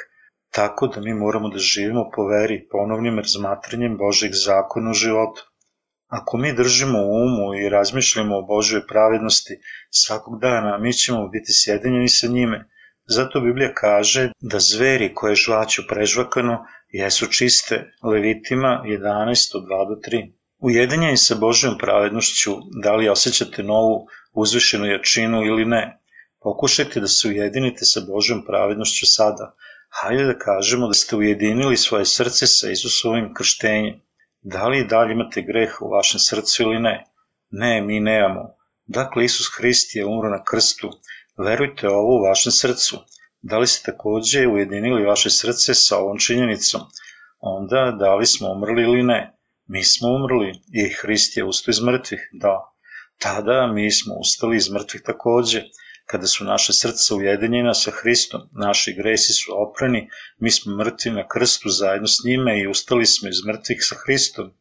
tako 0.51 0.87
da 0.87 1.01
mi 1.01 1.13
moramo 1.13 1.49
da 1.49 1.57
živimo 1.57 2.09
po 2.15 2.27
veri 2.27 2.67
ponovnim 2.71 3.19
razmatranjem 3.19 3.97
Božeg 3.97 4.31
zakona 4.45 4.89
u 4.89 4.93
životu. 4.93 5.51
Ako 6.19 6.37
mi 6.37 6.53
držimo 6.53 6.99
u 6.99 7.11
umu 7.25 7.55
i 7.55 7.69
razmišljamo 7.69 8.37
o 8.37 8.41
Božoj 8.41 8.87
pravednosti 8.87 9.53
svakog 9.89 10.39
dana, 10.41 10.77
mi 10.77 10.93
ćemo 10.93 11.27
biti 11.27 11.51
sjedinjeni 11.53 12.09
sa 12.09 12.27
njime. 12.27 12.69
Zato 13.05 13.41
Biblija 13.41 13.73
kaže 13.73 14.31
da 14.41 14.59
zveri 14.59 15.13
koje 15.13 15.35
žvaću 15.35 15.81
prežvakano 15.89 16.65
jesu 16.89 17.25
čiste, 17.27 17.91
Levitima 18.03 18.83
11 18.85 19.57
od 19.57 19.63
2 19.63 19.89
do 19.89 19.95
3. 20.09 20.33
Ujedinjeni 20.59 21.17
sa 21.17 21.35
Božjom 21.35 21.77
pravednošću, 21.77 22.51
da 22.83 22.95
li 22.95 23.09
osjećate 23.09 23.63
novu 23.63 24.07
uzvišenu 24.33 24.85
jačinu 24.85 25.45
ili 25.45 25.65
ne, 25.65 25.99
pokušajte 26.41 26.99
da 26.99 27.07
se 27.07 27.27
ujedinite 27.27 27.85
sa 27.85 28.01
Božjom 28.07 28.45
pravednošću 28.47 29.05
sada. 29.05 29.55
Hajde 30.01 30.23
da 30.23 30.37
kažemo 30.37 30.87
da 30.87 30.93
ste 30.93 31.15
ujedinili 31.15 31.77
svoje 31.77 32.05
srce 32.05 32.47
sa 32.47 32.69
Isusovim 32.69 33.33
krštenjem. 33.33 34.03
Da 34.43 34.67
li 34.67 34.87
dalje 34.87 35.11
imate 35.11 35.41
greh 35.41 35.81
u 35.81 35.89
vašem 35.89 36.19
srcu 36.19 36.63
ili 36.63 36.79
ne? 36.79 37.05
Ne, 37.49 37.81
mi 37.81 37.99
nemamo. 37.99 38.55
Dakle, 38.85 39.25
Isus 39.25 39.47
Hrist 39.57 39.95
je 39.95 40.05
umro 40.05 40.29
na 40.29 40.43
krstu. 40.43 40.89
Verujte 41.37 41.87
ovo 41.89 42.17
u 42.17 42.23
vašem 42.23 42.51
srcu. 42.51 42.97
Da 43.41 43.57
li 43.57 43.67
ste 43.67 43.91
takođe 43.91 44.47
ujedinili 44.47 45.05
vaše 45.05 45.29
srce 45.29 45.73
sa 45.73 45.97
ovom 45.97 46.17
činjenicom? 46.17 46.81
Onda, 47.39 47.95
da 47.99 48.15
li 48.15 48.25
smo 48.25 48.51
umrli 48.51 48.83
ili 48.83 49.03
ne? 49.03 49.37
Mi 49.67 49.83
smo 49.83 50.07
umrli 50.09 50.51
i 50.73 50.89
Hrist 51.01 51.37
je 51.37 51.43
ustao 51.43 51.71
iz 51.71 51.81
mrtvih, 51.81 52.29
da. 52.33 52.73
Tada 53.19 53.67
mi 53.67 53.91
smo 53.91 54.15
ustali 54.15 54.57
iz 54.57 54.71
mrtvih 54.71 55.01
takođe. 55.05 55.61
Kada 56.05 56.27
su 56.27 56.45
naše 56.45 56.73
srca 56.73 57.15
ujedinjena 57.15 57.73
sa 57.73 57.91
Hristom, 57.91 58.41
naši 58.51 58.93
gresi 58.93 59.33
su 59.33 59.51
oprani, 59.55 60.09
mi 60.37 60.51
smo 60.51 60.75
mrtvi 60.75 61.11
na 61.11 61.27
krstu 61.27 61.69
zajedno 61.69 62.07
s 62.07 62.17
njime 62.25 62.59
i 62.59 62.67
ustali 62.67 63.05
smo 63.05 63.29
iz 63.29 63.45
mrtvih 63.47 63.77
sa 63.81 63.95
Hristom. 64.05 64.53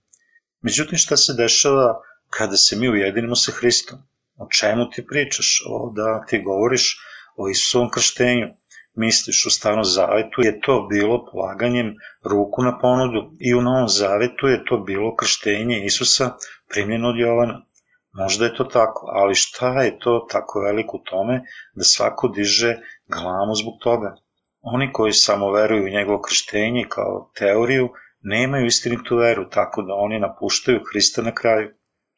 Međutim, 0.61 0.99
šta 0.99 1.17
se 1.17 1.33
dešava 1.33 2.01
kada 2.31 2.57
se 2.57 2.77
mi 2.77 2.89
ujedinimo 2.89 3.37
sa 3.37 3.53
Hristom? 3.53 3.99
O 4.37 4.49
čemu 4.59 4.91
ti 4.91 5.07
pričaš? 5.07 5.63
O 5.67 5.93
da 5.97 6.25
ti 6.27 6.43
govoriš 6.43 6.97
o 7.37 7.49
Isusovom 7.49 7.91
krštenju. 7.91 8.49
misliš 8.95 9.47
u 9.47 9.51
starom 9.51 9.85
zavetu 9.85 10.43
je 10.45 10.61
to 10.61 10.87
bilo 10.91 11.27
polaganjem 11.33 11.95
ruku 12.25 12.63
na 12.63 12.79
ponudu 12.79 13.37
i 13.41 13.55
u 13.55 13.63
novom 13.63 13.89
zavetu 13.89 14.47
je 14.47 14.65
to 14.65 14.79
bilo 14.79 15.17
krštenje 15.17 15.85
Isusa 15.85 16.37
primljeno 16.69 17.09
od 17.09 17.19
Jovana. 17.19 17.65
Možda 18.13 18.45
je 18.45 18.55
to 18.55 18.65
tako, 18.65 19.07
ali 19.13 19.35
šta 19.35 19.83
je 19.83 19.99
to 19.99 20.27
tako 20.31 20.61
veliko 20.61 20.97
u 20.97 21.05
tome 21.11 21.43
da 21.75 21.85
svako 21.85 22.29
diže 22.29 22.77
glamu 23.09 23.55
zbog 23.55 23.75
toga? 23.83 24.15
Oni 24.61 24.93
koji 24.93 25.13
samo 25.13 25.53
veruju 25.53 25.85
u 25.85 25.95
njegovo 25.99 26.21
krštenje 26.21 26.85
kao 26.89 27.31
teoriju, 27.39 27.89
nemaju 28.21 28.67
istinitu 28.67 29.17
veru, 29.17 29.49
tako 29.51 29.83
da 29.83 29.95
oni 29.95 30.21
napuštaju 30.21 30.81
Hrista 30.93 31.23
na 31.23 31.35
kraju. 31.35 31.71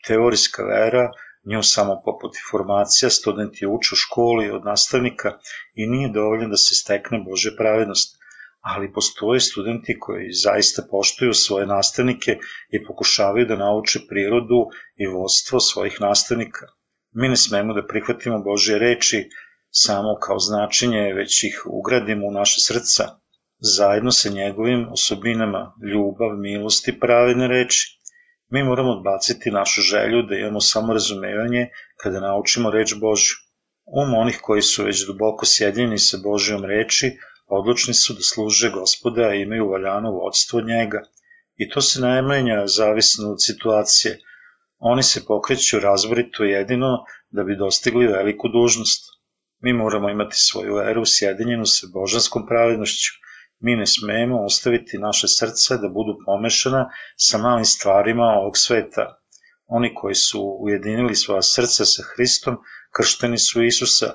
Teorijska 0.06 0.64
vera, 0.64 1.10
nju 1.50 1.62
samo 1.62 2.02
poput 2.04 2.32
informacija, 2.36 3.10
studenti 3.10 3.66
uče 3.66 3.90
u 3.92 3.96
školi 3.96 4.50
od 4.50 4.64
nastavnika 4.64 5.30
i 5.74 5.86
nije 5.86 6.08
dovoljno 6.08 6.48
da 6.48 6.56
se 6.56 6.74
stekne 6.74 7.18
Bože 7.28 7.56
pravednost, 7.56 8.23
ali 8.64 8.92
postoje 8.92 9.40
studenti 9.40 9.98
koji 9.98 10.32
zaista 10.44 10.82
poštuju 10.90 11.32
svoje 11.34 11.66
nastavnike 11.66 12.38
i 12.70 12.84
pokušavaju 12.86 13.46
da 13.46 13.56
nauče 13.56 13.98
prirodu 14.08 14.60
i 14.96 15.06
vodstvo 15.06 15.60
svojih 15.60 15.96
nastavnika. 16.00 16.66
Mi 17.12 17.28
ne 17.28 17.36
smemo 17.36 17.74
da 17.74 17.86
prihvatimo 17.86 18.38
Božje 18.42 18.78
reči 18.78 19.28
samo 19.70 20.18
kao 20.22 20.38
značenje, 20.38 21.12
već 21.14 21.44
ih 21.44 21.62
ugradimo 21.66 22.26
u 22.26 22.32
naše 22.32 22.60
srca, 22.60 23.04
zajedno 23.76 24.10
sa 24.10 24.28
njegovim 24.28 24.86
osobinama, 24.92 25.74
ljubav, 25.92 26.36
milost 26.38 26.88
i 26.88 26.98
pravedne 27.00 27.48
reči. 27.48 28.00
Mi 28.50 28.62
moramo 28.62 28.90
odbaciti 28.90 29.50
našu 29.50 29.80
želju 29.80 30.22
da 30.22 30.36
imamo 30.36 30.60
samo 30.60 30.92
razumevanje 30.92 31.68
kada 32.02 32.20
naučimo 32.20 32.70
reč 32.70 32.94
Božju. 33.00 33.34
Um 33.86 34.14
onih 34.14 34.38
koji 34.42 34.62
su 34.62 34.84
već 34.84 35.06
duboko 35.06 35.46
sjedljeni 35.46 35.98
sa 35.98 36.18
Božjom 36.24 36.64
reči, 36.64 37.16
odlučni 37.46 37.94
su 37.94 38.14
da 38.14 38.20
služe 38.20 38.70
gospoda 38.70 39.34
i 39.34 39.42
imaju 39.42 39.68
valjano 39.70 40.10
vodstvo 40.10 40.58
od 40.58 40.66
njega. 40.66 41.00
I 41.56 41.68
to 41.68 41.80
se 41.80 42.00
najmenja 42.00 42.66
zavisno 42.66 43.30
od 43.30 43.44
situacije. 43.44 44.18
Oni 44.78 45.02
se 45.02 45.24
pokreću 45.26 45.80
razborito 45.80 46.44
jedino 46.44 47.04
da 47.30 47.44
bi 47.44 47.56
dostigli 47.56 48.06
veliku 48.06 48.48
dužnost. 48.48 49.04
Mi 49.62 49.72
moramo 49.72 50.10
imati 50.10 50.36
svoju 50.36 50.74
veru 50.74 51.02
sjedinjenu 51.06 51.66
sa 51.66 51.86
božanskom 51.92 52.46
pravednošću. 52.46 53.12
Mi 53.60 53.76
ne 53.76 53.86
smemo 53.86 54.44
ostaviti 54.44 54.98
naše 54.98 55.28
srce 55.28 55.74
da 55.76 55.88
budu 55.88 56.18
pomešana 56.26 56.90
sa 57.16 57.38
malim 57.38 57.64
stvarima 57.64 58.24
ovog 58.24 58.56
sveta. 58.56 59.20
Oni 59.66 59.94
koji 59.94 60.14
su 60.14 60.58
ujedinili 60.60 61.14
svoja 61.14 61.42
srca 61.42 61.84
sa 61.84 62.02
Hristom, 62.14 62.56
kršteni 62.96 63.38
su 63.38 63.64
Isusa, 63.64 64.08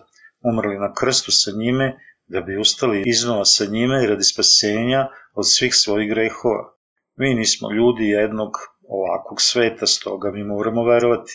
umrli 0.52 0.78
na 0.80 0.94
krstu 0.94 1.32
sa 1.32 1.52
njime, 1.52 1.98
da 2.30 2.42
bi 2.42 2.58
ustali 2.58 3.04
iznova 3.06 3.46
sa 3.46 3.66
njime 3.66 4.04
i 4.04 4.08
radi 4.08 4.24
spasenja 4.24 5.08
od 5.34 5.46
svih 5.48 5.76
svojih 5.76 6.10
grehova. 6.10 6.64
Mi 7.16 7.34
nismo 7.34 7.72
ljudi 7.72 8.06
jednog 8.06 8.52
ovakvog 8.88 9.42
sveta, 9.42 9.86
stoga 9.88 10.32
mi 10.32 10.44
moramo 10.44 10.84
verovati. 10.84 11.32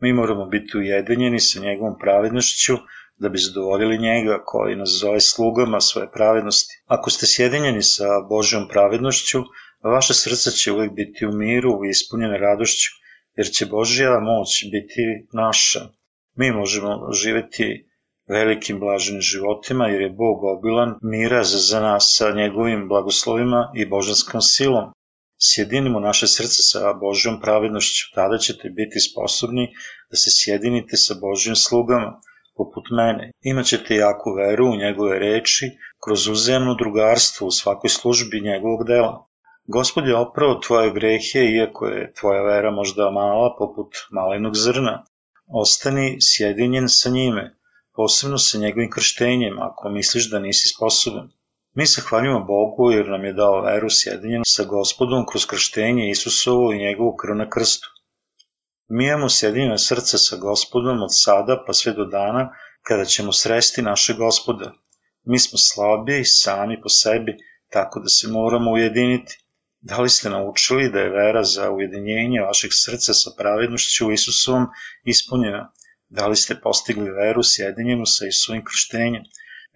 Mi 0.00 0.12
moramo 0.12 0.46
biti 0.46 0.78
ujedinjeni 0.78 1.40
sa 1.40 1.60
njegovom 1.60 1.94
pravednošću, 2.00 2.76
da 3.16 3.28
bi 3.28 3.38
zadovoljili 3.38 3.98
njega 3.98 4.42
koji 4.44 4.76
nas 4.76 4.90
zove 5.00 5.20
slugama 5.20 5.80
svoje 5.80 6.10
pravednosti. 6.12 6.74
Ako 6.86 7.10
ste 7.10 7.26
sjedinjeni 7.26 7.82
sa 7.82 8.04
Božjom 8.28 8.68
pravednošću, 8.68 9.42
vaše 9.82 10.14
srce 10.14 10.50
će 10.50 10.72
uvek 10.72 10.92
biti 10.92 11.26
u 11.26 11.32
miru 11.32 11.84
i 11.84 11.90
ispunjene 11.90 12.38
radošću, 12.38 12.90
jer 13.36 13.46
će 13.46 13.66
Božja 13.66 14.20
moć 14.20 14.64
biti 14.72 15.02
naša. 15.32 15.80
Mi 16.36 16.50
možemo 16.50 17.12
živeti 17.12 17.88
velikim 18.28 18.80
blaženim 18.80 19.20
životima, 19.20 19.86
jer 19.86 20.00
je 20.00 20.10
Bog 20.10 20.44
obilan 20.44 20.94
mira 21.02 21.44
za 21.44 21.80
nas 21.80 22.14
sa 22.16 22.30
njegovim 22.30 22.88
blagoslovima 22.88 23.70
i 23.74 23.86
božanskom 23.86 24.40
silom. 24.40 24.92
Sjedinimo 25.38 26.00
naše 26.00 26.26
srce 26.26 26.62
sa 26.62 26.92
Božjom 26.92 27.40
pravednošću, 27.40 28.04
tada 28.14 28.38
ćete 28.38 28.68
biti 28.68 29.00
sposobni 29.00 29.68
da 30.10 30.16
se 30.16 30.30
sjedinite 30.30 30.96
sa 30.96 31.14
Božjim 31.20 31.56
slugama, 31.56 32.20
poput 32.56 32.84
mene. 32.90 33.30
Imaćete 33.42 33.94
jaku 33.94 34.34
veru 34.34 34.66
u 34.66 34.76
njegove 34.76 35.18
reči 35.18 35.70
kroz 36.04 36.28
uzemno 36.28 36.74
drugarstvo 36.74 37.46
u 37.46 37.50
svakoj 37.50 37.90
službi 37.90 38.40
njegovog 38.40 38.86
dela. 38.86 39.26
Gospod 39.66 40.06
je 40.06 40.16
oprao 40.16 40.60
tvoje 40.60 40.92
grehe, 40.92 41.40
iako 41.56 41.86
je 41.86 42.12
tvoja 42.20 42.42
vera 42.42 42.70
možda 42.70 43.10
mala, 43.10 43.56
poput 43.58 43.90
malenog 44.10 44.56
zrna. 44.56 45.04
Ostani 45.46 46.18
sjedinjen 46.20 46.88
sa 46.88 47.10
njime, 47.10 47.56
posebno 47.94 48.38
sa 48.38 48.58
njegovim 48.58 48.90
krštenjem, 48.90 49.58
ako 49.62 49.88
misliš 49.88 50.30
da 50.30 50.38
nisi 50.38 50.68
sposoban. 50.68 51.30
Mi 51.74 51.86
se 51.86 52.02
hvaljujemo 52.08 52.44
Bogu 52.44 52.90
jer 52.90 53.08
nam 53.08 53.24
je 53.24 53.32
dao 53.32 53.60
veru 53.60 53.88
sjedinjenu 53.90 54.44
sa 54.46 54.64
gospodom 54.64 55.26
kroz 55.30 55.46
krštenje 55.46 56.10
Isusovo 56.10 56.72
i 56.72 56.78
njegovu 56.78 57.16
krv 57.16 57.36
na 57.36 57.50
krstu. 57.50 57.88
Mi 58.88 59.06
imamo 59.06 59.28
sjedinjeno 59.28 59.78
srce 59.78 60.18
sa 60.18 60.36
gospodom 60.36 61.02
od 61.02 61.10
sada 61.10 61.64
pa 61.66 61.72
sve 61.72 61.92
do 61.92 62.04
dana 62.04 62.50
kada 62.82 63.04
ćemo 63.04 63.32
sresti 63.32 63.82
naše 63.82 64.14
gospoda. 64.14 64.72
Mi 65.24 65.38
smo 65.38 65.58
slabi 65.58 66.24
sami 66.24 66.80
po 66.82 66.88
sebi, 66.88 67.36
tako 67.70 68.00
da 68.00 68.08
se 68.08 68.28
moramo 68.28 68.70
ujediniti. 68.70 69.38
Da 69.80 70.00
li 70.00 70.08
ste 70.08 70.30
naučili 70.30 70.90
da 70.90 71.00
je 71.00 71.10
vera 71.10 71.44
za 71.44 71.70
ujedinjenje 71.70 72.40
vašeg 72.40 72.70
srca 72.72 73.14
sa 73.14 73.30
pravednošću 73.38 74.12
Isusovom 74.12 74.66
ispunjena? 75.04 75.72
Da 76.16 76.26
li 76.26 76.36
ste 76.36 76.54
postigli 76.62 77.10
veru 77.10 77.42
sjedinjenu 77.42 78.04
sa 78.06 78.26
Isusovim 78.26 78.64
krštenjem? 78.64 79.22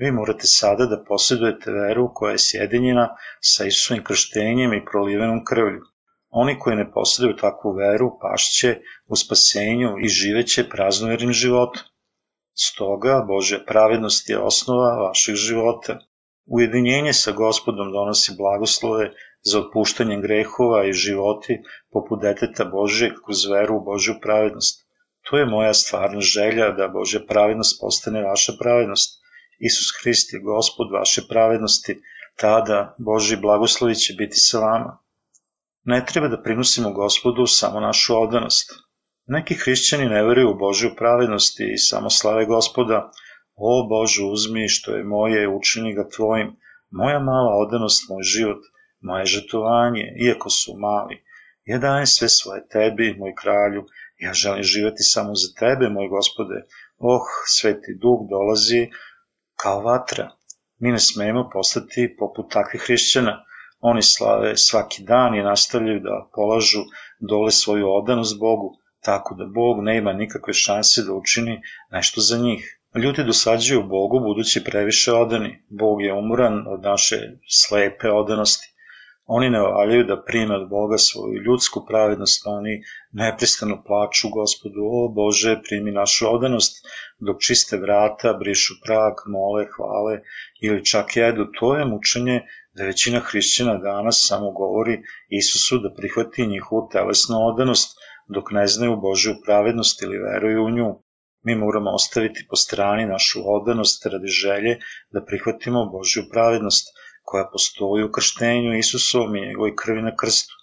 Vi 0.00 0.10
morate 0.12 0.46
sada 0.46 0.86
da 0.86 1.04
posjedujete 1.08 1.70
veru 1.70 2.10
koja 2.14 2.32
je 2.32 2.38
sjedinjena 2.38 3.06
sa 3.40 3.64
Isusovim 3.64 4.04
krštenjem 4.04 4.74
i 4.74 4.84
prolivenom 4.90 5.40
krvlju. 5.44 5.80
Oni 6.30 6.58
koji 6.58 6.76
ne 6.76 6.92
posjeduju 6.92 7.36
takvu 7.36 7.72
veru 7.72 8.10
pašće 8.22 8.76
u 9.06 9.16
spasenju 9.16 9.90
i 10.04 10.08
živeće 10.08 10.68
praznovernim 10.68 11.32
životom. 11.32 11.82
Stoga, 12.54 13.24
Božja 13.28 13.58
pravednost 13.66 14.30
je 14.30 14.38
osnova 14.38 14.90
vašeg 15.06 15.34
života. 15.34 15.98
Ujedinjenje 16.46 17.12
sa 17.12 17.32
gospodom 17.32 17.92
donosi 17.92 18.36
blagoslove 18.38 19.10
za 19.42 19.60
otpuštanje 19.60 20.20
grehova 20.20 20.86
i 20.86 20.92
životi 20.92 21.62
poput 21.92 22.22
deteta 22.22 22.64
Božje 22.64 23.14
kroz 23.24 23.46
veru 23.46 23.76
u 23.76 23.84
Božju 23.84 24.14
pravednost. 24.22 24.87
To 25.30 25.38
je 25.38 25.46
moja 25.46 25.74
stvarna 25.74 26.20
želja 26.20 26.70
da 26.72 26.88
Božja 26.88 27.20
pravednost 27.28 27.80
postane 27.80 28.22
vaša 28.22 28.52
pravednost. 28.60 29.20
Isus 29.58 29.88
Hrist 30.00 30.32
je 30.32 30.40
gospod 30.40 30.86
vaše 30.92 31.22
pravednosti, 31.28 32.00
tada 32.36 32.94
Boži 32.98 33.36
blagoslovi 33.36 33.94
će 33.94 34.14
biti 34.14 34.36
sa 34.36 34.58
vama. 34.58 34.98
Ne 35.84 36.06
treba 36.06 36.28
da 36.28 36.42
prinosimo 36.42 36.92
gospodu 36.92 37.46
samo 37.46 37.80
našu 37.80 38.22
odanost. 38.22 38.70
Neki 39.26 39.54
hrišćani 39.54 40.06
ne 40.06 40.22
veruju 40.24 40.50
u 40.50 40.58
Božju 40.58 40.90
pravednost 40.96 41.60
i 41.60 41.78
samo 41.78 42.10
slave 42.10 42.46
gospoda, 42.46 43.10
o 43.56 43.88
Bože 43.88 44.22
uzmi 44.24 44.68
što 44.68 44.94
je 44.94 45.04
moje, 45.04 45.48
učini 45.48 45.94
ga 45.94 46.08
tvojim, 46.16 46.56
moja 46.90 47.18
mala 47.18 47.52
odanost, 47.66 48.08
moj 48.10 48.22
život, 48.22 48.62
moje 49.00 49.24
žetovanje, 49.24 50.04
iako 50.26 50.50
su 50.50 50.72
mali. 50.78 51.24
Ja 51.64 51.78
dajem 51.78 52.06
sve 52.06 52.28
svoje 52.28 52.68
tebi, 52.68 53.16
moj 53.18 53.34
kralju, 53.42 53.84
ja 54.18 54.32
želim 54.32 54.62
živeti 54.62 55.02
samo 55.02 55.34
za 55.34 55.48
tebe, 55.60 55.88
moj 55.88 56.08
gospode. 56.08 56.54
Oh, 56.98 57.26
sveti 57.46 57.98
duh 58.02 58.20
dolazi 58.30 58.90
kao 59.62 59.80
vatra. 59.80 60.30
Mi 60.78 60.92
ne 60.92 60.98
smemo 60.98 61.50
postati 61.52 62.16
poput 62.18 62.52
takvih 62.52 62.82
hrišćana. 62.82 63.44
Oni 63.80 64.02
slave 64.02 64.56
svaki 64.56 65.02
dan 65.02 65.34
i 65.34 65.42
nastavljaju 65.42 66.00
da 66.00 66.28
polažu 66.34 66.78
dole 67.20 67.50
svoju 67.50 67.86
odanost 67.90 68.38
Bogu, 68.38 68.74
tako 69.02 69.34
da 69.34 69.44
Bog 69.54 69.76
ne 69.82 69.96
ima 69.98 70.12
nikakve 70.12 70.54
šanse 70.54 71.02
da 71.02 71.12
učini 71.12 71.60
nešto 71.90 72.20
za 72.20 72.38
njih. 72.38 72.80
Ljudi 72.94 73.24
dosađuju 73.24 73.82
Bogu 73.82 74.20
budući 74.20 74.64
previše 74.64 75.12
odani. 75.12 75.64
Bog 75.68 76.02
je 76.02 76.12
umoran 76.12 76.64
od 76.68 76.80
naše 76.82 77.16
slepe 77.48 78.10
odanosti. 78.10 78.77
Oni 79.30 79.50
ne 79.50 79.60
valjaju 79.60 80.04
da 80.04 80.22
prime 80.26 80.54
od 80.56 80.68
Boga 80.68 80.98
svoju 80.98 81.42
ljudsku 81.46 81.84
pravednost, 81.88 82.46
oni 82.46 82.74
nepristano 83.12 83.82
plaču 83.86 84.28
gospodu, 84.28 84.84
o 84.98 85.08
Bože, 85.16 85.56
primi 85.68 85.92
našu 85.92 86.28
odanost, 86.36 86.86
dok 87.26 87.42
čiste 87.46 87.76
vrata, 87.76 88.32
brišu 88.40 88.74
prag, 88.84 89.14
mole, 89.34 89.66
hvale 89.74 90.14
ili 90.62 90.84
čak 90.84 91.16
jedu. 91.16 91.44
To 91.58 91.74
je 91.76 91.84
mučenje 91.84 92.40
da 92.76 92.84
većina 92.84 93.20
hrišćana 93.20 93.74
danas 93.78 94.24
samo 94.28 94.50
govori 94.50 94.98
Isusu 95.40 95.78
da 95.78 95.94
prihvati 95.96 96.46
njihovu 96.46 96.88
telesnu 96.92 97.36
odanost, 97.50 97.98
dok 98.28 98.50
ne 98.50 98.66
znaju 98.66 98.96
Božju 98.96 99.34
pravednost 99.44 100.02
ili 100.02 100.18
veruju 100.18 100.64
u 100.64 100.70
nju. 100.70 100.88
Mi 101.42 101.54
moramo 101.54 101.90
ostaviti 101.90 102.46
po 102.50 102.56
strani 102.56 103.06
našu 103.06 103.38
odanost 103.56 104.06
radi 104.06 104.28
želje 104.42 104.78
da 105.12 105.24
prihvatimo 105.24 105.90
Božju 105.92 106.22
pravednost, 106.32 106.86
koja 107.28 107.48
postoji 107.52 108.04
u 108.04 108.12
krštenju 108.12 108.76
Isusovom 108.78 109.36
i 109.36 109.46
njegovoj 109.46 109.76
krvi 109.76 110.02
na 110.02 110.12
krstu. 110.16 110.54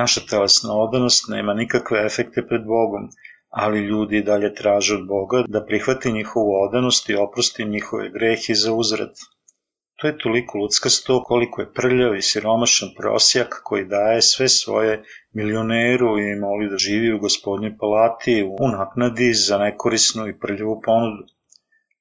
Naša 0.00 0.20
telesna 0.30 0.74
odanost 0.84 1.28
nema 1.28 1.54
nikakve 1.54 2.06
efekte 2.06 2.46
pred 2.48 2.64
Bogom, 2.74 3.08
ali 3.48 3.86
ljudi 3.90 4.22
dalje 4.22 4.54
traže 4.54 4.94
od 4.94 5.06
Boga 5.06 5.44
da 5.48 5.64
prihvati 5.66 6.12
njihovu 6.12 6.52
odanost 6.66 7.08
i 7.08 7.14
oprosti 7.14 7.64
njihove 7.64 8.10
grehe 8.10 8.54
za 8.54 8.72
uzrad. 8.72 9.14
To 9.98 10.06
je 10.06 10.18
toliko 10.18 10.58
ludskasto 10.58 11.22
koliko 11.24 11.60
je 11.60 11.72
prljav 11.72 12.16
i 12.16 12.22
siromašan 12.22 12.88
prosjak 12.98 13.60
koji 13.64 13.84
daje 13.84 14.22
sve 14.22 14.48
svoje 14.48 15.02
milioneru 15.32 16.18
i 16.18 16.34
moli 16.40 16.70
da 16.70 16.78
živi 16.78 17.12
u 17.12 17.18
gospodnjoj 17.18 17.76
palati 17.78 18.42
u 18.60 18.68
naknadi 18.68 19.32
za 19.34 19.58
nekorisnu 19.58 20.28
i 20.28 20.38
prljavu 20.38 20.80
ponudu. 20.84 21.24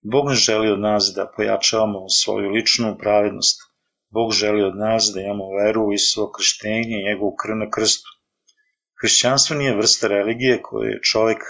Bog 0.01 0.29
ne 0.29 0.35
želi 0.35 0.71
od 0.71 0.79
nas 0.79 1.13
da 1.15 1.31
pojačavamo 1.35 2.09
svoju 2.09 2.49
ličnu 2.49 2.97
pravednost. 2.99 3.70
Bog 4.11 4.31
želi 4.31 4.63
od 4.63 4.75
nas 4.77 5.11
da 5.13 5.21
imamo 5.21 5.55
veru 5.59 5.81
u 5.83 5.93
Isuo 5.93 6.31
krštenje 6.31 6.95
i 6.97 7.05
njegovu 7.09 7.35
krv 7.41 7.55
na 7.55 7.69
krstu. 7.69 8.09
Hrišćanstvo 9.01 9.55
nije 9.55 9.75
vrsta 9.75 10.07
religije 10.07 10.61
koju 10.61 10.89
je 10.89 11.01
čovek 11.11 11.41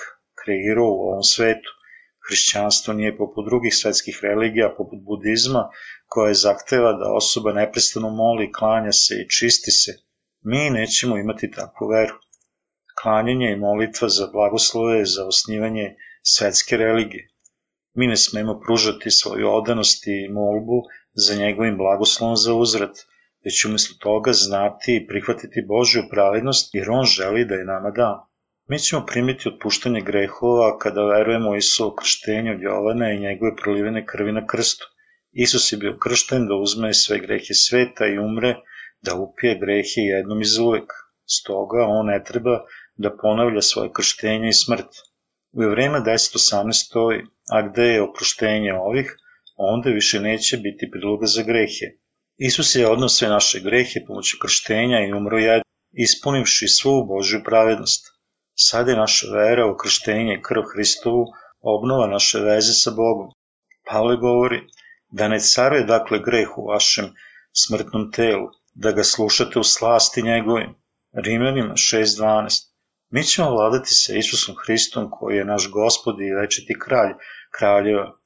kreirao 0.44 0.92
u 0.92 1.02
ovom 1.10 1.24
svetu. 1.24 1.70
Hrišćanstvo 2.28 2.94
nije 2.94 3.18
poput 3.18 3.46
drugih 3.46 3.76
svetskih 3.76 4.20
religija, 4.22 4.76
poput 4.78 5.00
budizma, 5.10 5.70
koja 6.08 6.34
zahteva 6.34 6.94
da 6.94 7.14
osoba 7.14 7.54
neprestano 7.54 8.10
moli, 8.10 8.52
klanja 8.52 8.92
se 8.92 9.14
i 9.16 9.30
čisti 9.30 9.72
se. 9.72 9.92
Mi 10.42 10.70
nećemo 10.70 11.18
imati 11.18 11.52
takvu 11.52 11.88
veru. 11.88 12.16
Klanjanje 13.02 13.52
i 13.52 13.60
molitva 13.60 14.10
za 14.10 14.28
blagoslove, 14.34 15.06
za 15.06 15.28
osnivanje 15.28 15.96
svetske 16.24 16.78
religije. 16.78 17.30
Mi 17.94 18.08
ne 18.08 18.18
smemo 18.18 18.60
pružati 18.66 19.12
svoju 19.12 19.50
odanost 19.50 20.08
i 20.08 20.30
molbu 20.30 20.84
za 21.14 21.36
njegovim 21.36 21.78
blagoslovom 21.78 22.36
za 22.36 22.54
uzrat, 22.54 22.96
već 23.46 23.66
umesto 23.66 23.94
toga 24.00 24.34
znati 24.34 24.96
i 24.96 25.08
prihvatiti 25.08 25.66
Božju 25.68 26.04
pravednost, 26.12 26.76
jer 26.76 26.90
On 26.90 27.06
želi 27.06 27.46
da 27.46 27.56
je 27.56 27.66
nama 27.66 27.92
da. 27.92 28.28
Mi 28.70 28.80
ćemo 28.80 29.06
primiti 29.06 29.50
otpuštanje 29.50 30.02
grehova 30.02 30.78
kada 30.78 31.06
verujemo 31.06 31.50
u 31.50 31.56
Isuo 31.56 31.96
krštenje 31.96 32.52
od 32.52 32.62
Jovana 32.62 33.12
i 33.12 33.20
njegove 33.20 33.56
prolivene 33.56 34.06
krvi 34.06 34.32
na 34.32 34.48
krstu. 34.48 34.86
Isus 35.32 35.72
je 35.72 35.78
bio 35.78 35.98
kršten 35.98 36.48
da 36.48 36.56
uzme 36.56 36.94
sve 36.94 37.20
grehe 37.20 37.54
sveta 37.54 38.08
i 38.08 38.18
umre, 38.18 38.56
da 39.02 39.16
upije 39.16 39.60
grehe 39.60 40.02
jednom 40.02 40.42
iz 40.42 40.58
uvek. 40.58 40.92
Stoga 41.26 41.86
on 41.88 42.06
ne 42.06 42.24
treba 42.24 42.60
da 42.96 43.18
ponavlja 43.22 43.62
svoje 43.62 43.90
krštenje 43.94 44.50
i 44.50 44.54
smrt. 44.54 44.92
U 45.54 45.64
Evrema 45.64 45.98
10.18 45.98 46.72
stoji, 46.72 47.22
a 47.52 47.62
gde 47.68 47.84
je 47.84 48.02
oproštenje 48.02 48.74
ovih, 48.74 49.18
onda 49.62 49.90
više 49.90 50.20
neće 50.20 50.58
biti 50.58 50.92
priloga 50.92 51.26
za 51.26 51.44
grehe. 51.44 51.86
Isus 52.38 52.76
je 52.76 52.88
odnos 52.88 53.18
sve 53.18 53.30
naše 53.30 53.60
grehe 53.60 54.00
pomoću 54.08 54.38
krštenja 54.42 55.00
i 55.00 55.14
umro 55.14 55.38
je 55.38 55.62
ispunivši 55.92 56.68
svu 56.68 57.06
Božju 57.06 57.44
pravednost. 57.46 58.06
Sad 58.56 58.88
je 58.88 58.96
naša 58.96 59.28
vera 59.32 59.66
u 59.66 59.78
krštenje 59.78 60.42
krv 60.44 60.62
Hristovu 60.74 61.26
obnova 61.62 62.08
naše 62.08 62.40
veze 62.40 62.74
sa 62.74 62.92
Bogom. 62.92 63.30
Pavle 63.90 64.18
govori 64.18 64.62
da 65.12 65.28
ne 65.28 65.40
caruje 65.40 65.84
dakle 65.84 66.20
greh 66.26 66.58
u 66.58 66.68
vašem 66.68 67.06
smrtnom 67.54 68.12
telu, 68.12 68.48
da 68.74 68.92
ga 68.92 69.04
slušate 69.04 69.60
u 69.60 69.64
slasti 69.64 70.22
njegovim. 70.22 70.76
Rimljanima 71.14 71.74
6.12 71.74 72.68
Mi 73.10 73.24
ćemo 73.24 73.52
vladati 73.52 73.90
sa 73.90 74.14
Isusom 74.14 74.56
Hristom 74.66 75.10
koji 75.12 75.38
je 75.38 75.46
naš 75.46 75.70
gospod 75.72 76.16
i 76.22 76.34
večiti 76.42 76.80
kralj, 76.80 77.14
kraljeva. 77.58 78.21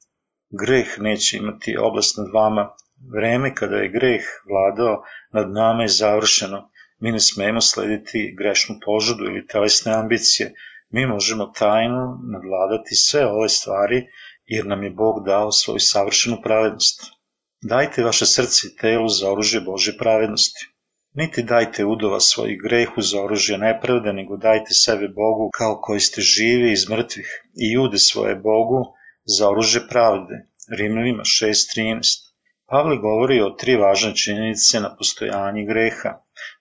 Greh 0.50 0.86
neće 0.98 1.36
imati 1.36 1.76
oblast 1.76 2.18
nad 2.18 2.26
vama. 2.34 2.74
Vreme 3.14 3.54
kada 3.54 3.76
je 3.76 3.88
greh 3.88 4.22
vladao 4.48 5.02
nad 5.32 5.50
nama 5.50 5.82
je 5.82 5.88
završeno. 5.88 6.70
Mi 7.00 7.12
ne 7.12 7.20
smemo 7.20 7.60
slediti 7.60 8.34
grešnu 8.38 8.74
požudu 8.84 9.24
ili 9.24 9.46
telesne 9.46 9.92
ambicije. 9.92 10.54
Mi 10.90 11.06
možemo 11.06 11.46
tajno 11.46 12.20
nadvladati 12.32 12.94
sve 12.94 13.26
ove 13.26 13.48
stvari 13.48 14.06
jer 14.46 14.66
nam 14.66 14.82
je 14.84 14.90
Bog 14.90 15.24
dao 15.26 15.52
svoju 15.52 15.78
savršenu 15.80 16.36
pravednost. 16.42 17.00
Dajte 17.62 18.02
vaše 18.02 18.26
srce 18.26 18.66
i 18.66 18.76
telu 18.76 19.08
za 19.08 19.32
oružje 19.32 19.60
Bože 19.60 19.96
pravednosti. 19.98 20.66
Niti 21.14 21.42
dajte 21.42 21.84
udova 21.84 22.20
svojih 22.20 22.62
grehu 22.62 23.00
za 23.00 23.22
oružje 23.22 23.58
nepravde, 23.58 24.12
nego 24.12 24.36
dajte 24.36 24.74
sebe 24.74 25.08
Bogu 25.08 25.50
kao 25.54 25.80
koji 25.80 26.00
ste 26.00 26.20
živi 26.20 26.72
iz 26.72 26.88
mrtvih 26.90 27.26
i 27.54 27.78
ude 27.78 27.98
svoje 27.98 28.34
Bogu 28.34 28.95
za 29.26 29.50
oružje 29.50 29.88
pravde. 29.88 30.34
Rimljanima 30.78 31.22
6.13 31.22 32.26
Pavle 32.68 32.96
govori 32.96 33.40
o 33.40 33.50
tri 33.50 33.76
važne 33.76 34.14
činjenice 34.14 34.80
na 34.80 34.96
postojanje 34.96 35.64
greha. 35.64 36.12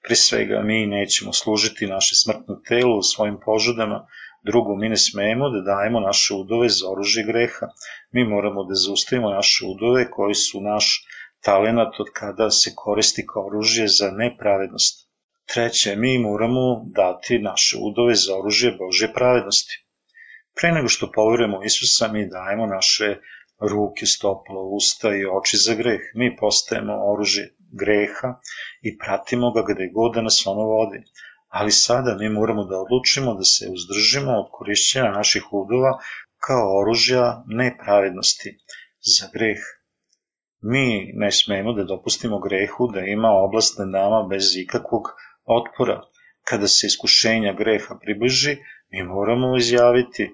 Pre 0.04 0.16
svega, 0.16 0.62
mi 0.62 0.86
nećemo 0.88 1.34
služiti 1.34 1.88
naše 1.88 2.16
smrtno 2.16 2.62
telo 2.68 2.98
u 2.98 3.04
svojim 3.04 3.38
požudama, 3.46 4.08
Drugo, 4.46 4.76
mi 4.76 4.90
ne 4.90 4.98
smemo 4.98 5.50
da 5.50 5.62
dajemo 5.62 6.00
naše 6.00 6.34
udove 6.34 6.70
za 6.70 6.90
oružje 6.90 7.24
greha. 7.24 7.68
Mi 8.12 8.24
moramo 8.24 8.64
da 8.64 8.76
zaustavimo 8.76 9.30
naše 9.30 9.66
udove 9.66 10.12
koji 10.12 10.36
su 10.36 10.62
naš 10.62 11.06
talenat 11.42 12.00
od 12.00 12.08
kada 12.14 12.50
se 12.52 12.72
koristi 12.76 13.26
kao 13.28 13.46
oružje 13.48 13.88
za 13.88 14.12
nepravednost. 14.12 15.10
Treće, 15.54 15.96
mi 15.96 16.18
moramo 16.18 16.84
dati 16.86 17.40
naše 17.40 17.78
udove 17.82 18.16
za 18.16 18.38
oružje 18.38 18.72
Božje 18.80 19.14
pravednosti. 19.14 19.85
Pre 20.58 20.72
nego 20.72 20.88
što 20.88 21.12
poverujemo 21.12 21.64
Isusa, 21.64 22.08
mi 22.08 22.30
dajemo 22.30 22.66
naše 22.66 23.18
ruke, 23.60 24.06
stopalo, 24.06 24.62
usta 24.62 25.16
i 25.16 25.26
oči 25.26 25.58
za 25.58 25.74
greh. 25.76 26.02
Mi 26.16 26.38
postajemo 26.38 26.94
oružje 27.12 27.56
greha 27.82 28.40
i 28.82 28.98
pratimo 28.98 29.52
ga 29.52 29.62
gde 29.70 29.90
god 29.94 30.14
da 30.16 30.22
nas 30.22 30.48
ono 30.48 30.64
vodi. 30.64 31.04
Ali 31.48 31.72
sada 31.72 32.18
mi 32.20 32.30
moramo 32.30 32.64
da 32.64 32.78
odlučimo 32.78 33.34
da 33.34 33.44
se 33.44 33.70
uzdržimo 33.76 34.32
od 34.32 34.48
korišćenja 34.52 35.12
naših 35.12 35.44
udova 35.52 36.00
kao 36.46 36.80
oružja 36.80 37.44
nepravednosti 37.48 38.58
za 39.18 39.28
greh. 39.34 39.62
Mi 40.62 41.12
ne 41.14 41.32
smemo 41.32 41.74
da 41.74 41.84
dopustimo 41.84 42.40
grehu 42.40 42.88
da 42.94 43.00
ima 43.00 43.30
oblast 43.46 43.80
nad 43.80 43.90
nama 43.90 44.28
bez 44.30 44.56
ikakvog 44.58 45.04
otpora. 45.46 46.02
Kada 46.44 46.68
se 46.68 46.88
iskušenja 46.88 47.54
greha 47.54 47.96
približi, 48.02 48.58
mi 48.92 49.04
moramo 49.04 49.58
izjaviti 49.58 50.32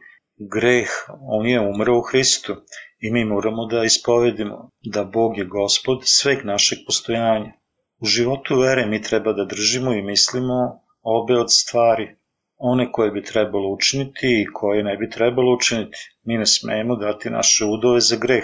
greh, 0.49 0.89
on 1.21 1.47
je 1.47 1.59
umrao 1.59 1.97
u 1.97 2.01
Hristu 2.01 2.55
i 2.99 3.11
mi 3.11 3.25
moramo 3.25 3.65
da 3.65 3.83
ispovedimo 3.83 4.69
da 4.93 5.03
Bog 5.03 5.37
je 5.37 5.45
gospod 5.45 5.99
sveg 6.03 6.45
našeg 6.45 6.79
postojanja. 6.85 7.51
U 7.99 8.05
životu 8.05 8.59
vere 8.59 8.85
mi 8.85 9.01
treba 9.01 9.33
da 9.33 9.45
držimo 9.45 9.93
i 9.93 10.01
mislimo 10.01 10.81
obe 11.01 11.39
od 11.39 11.47
stvari, 11.49 12.15
one 12.57 12.91
koje 12.91 13.11
bi 13.11 13.23
trebalo 13.23 13.73
učiniti 13.73 14.41
i 14.41 14.53
koje 14.53 14.83
ne 14.83 14.97
bi 14.97 15.09
trebalo 15.09 15.53
učiniti. 15.55 15.97
Mi 16.23 16.37
ne 16.37 16.45
smemo 16.45 16.95
dati 16.95 17.29
naše 17.29 17.65
udove 17.65 17.99
za 17.99 18.15
greh, 18.15 18.43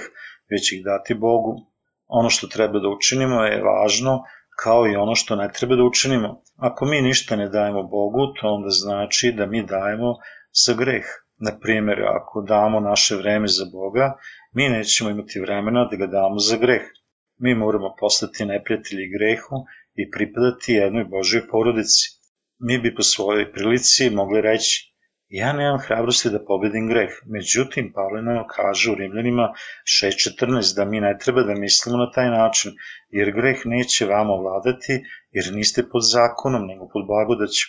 već 0.52 0.72
ih 0.72 0.84
dati 0.84 1.14
Bogu. 1.14 1.56
Ono 2.08 2.30
što 2.30 2.48
treba 2.48 2.80
da 2.80 2.90
učinimo 2.90 3.44
je 3.44 3.64
važno, 3.64 4.24
kao 4.64 4.88
i 4.88 4.96
ono 4.96 5.16
što 5.16 5.36
ne 5.36 5.52
treba 5.54 5.76
da 5.76 5.84
učinimo. 5.84 6.42
Ako 6.56 6.86
mi 6.86 7.02
ništa 7.02 7.36
ne 7.36 7.50
dajemo 7.50 7.84
Bogu, 7.84 8.34
to 8.42 8.48
onda 8.48 8.70
znači 8.70 9.34
da 9.38 9.46
mi 9.46 9.66
dajemo 9.66 10.14
za 10.66 10.74
greh. 10.74 11.06
Na 11.40 11.60
primjer, 11.60 12.00
ako 12.02 12.42
damo 12.42 12.80
naše 12.80 13.16
vreme 13.16 13.48
za 13.48 13.66
Boga, 13.72 14.14
mi 14.54 14.70
nećemo 14.70 15.10
imati 15.10 15.40
vremena 15.40 15.88
da 15.92 15.96
ga 15.98 16.08
damo 16.08 16.40
za 16.40 16.58
greh. 16.58 16.82
Mi 17.40 17.56
moramo 17.56 17.96
postati 18.00 18.46
neprijatelji 18.46 19.12
grehu 19.18 19.56
i 19.96 20.12
pripadati 20.12 20.74
jednoj 20.74 21.04
Božoj 21.04 21.48
porodici 21.48 22.18
mi 22.60 22.78
bi 22.78 22.96
po 22.96 23.04
svojoj 23.04 23.52
prilici 23.52 24.10
mogli 24.10 24.42
reći 24.42 24.94
ja 25.30 25.54
nemam 25.54 25.80
hrabrosti 25.80 26.30
da 26.30 26.46
pobedim 26.46 26.88
greh. 26.88 27.10
Međutim, 27.26 27.92
Pavle 27.96 28.22
nam 28.22 28.46
kaže 28.56 28.92
u 28.92 28.96
Rimljanima 28.96 29.54
6.14 30.02 30.76
da 30.76 30.86
mi 30.86 31.02
ne 31.02 31.18
treba 31.24 31.44
da 31.44 31.54
mislimo 31.54 31.98
na 31.98 32.12
taj 32.12 32.30
način, 32.30 32.72
jer 33.10 33.32
greh 33.32 33.58
neće 33.66 34.06
vama 34.06 34.36
vladati, 34.36 35.04
jer 35.32 35.54
niste 35.54 35.84
pod 35.92 36.02
zakonom, 36.14 36.68
nego 36.68 36.88
pod 36.94 37.08
blagodaću. 37.08 37.68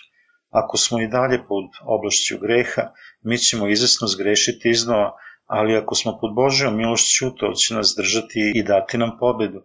Ako 0.51 0.77
smo 0.77 1.01
i 1.01 1.09
dalje 1.09 1.39
pod 1.49 1.65
oblašću 1.83 2.39
greha, 2.39 2.83
mi 3.23 3.39
ćemo 3.39 3.69
izvesno 3.69 4.07
zgrešiti 4.09 4.71
iznova, 4.71 5.13
ali 5.47 5.77
ako 5.77 5.95
smo 5.95 6.19
pod 6.21 6.35
Božjom 6.35 6.77
milošću, 6.77 7.31
to 7.31 7.53
će 7.53 7.75
nas 7.75 7.95
držati 7.97 8.53
i 8.55 8.63
dati 8.63 8.99
nam 8.99 9.19
pobedu. 9.21 9.63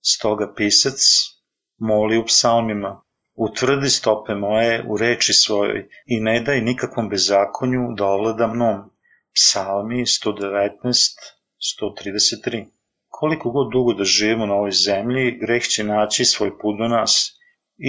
Stoga 0.00 0.54
pisac 0.56 1.00
moli 1.78 2.18
u 2.18 2.24
psalmima, 2.24 3.02
Utvrdi 3.40 3.88
stope 3.88 4.34
moje 4.34 4.84
u 4.88 4.96
reči 4.96 5.32
svojoj 5.32 5.88
i 6.06 6.20
ne 6.20 6.40
daj 6.40 6.60
nikakvom 6.60 7.08
bezakonju 7.08 7.80
da 7.96 8.04
ovlada 8.06 8.46
mnom. 8.46 8.90
Psalmi 9.34 10.02
119, 10.06 10.72
133 11.80 12.66
Koliko 13.08 13.50
god 13.50 13.72
dugo 13.72 13.92
da 13.92 14.04
živimo 14.04 14.46
na 14.46 14.54
ovoj 14.54 14.70
zemlji, 14.70 15.38
greh 15.40 15.62
će 15.62 15.84
naći 15.84 16.24
svoj 16.24 16.58
put 16.58 16.78
do 16.78 16.88
nas. 16.88 17.39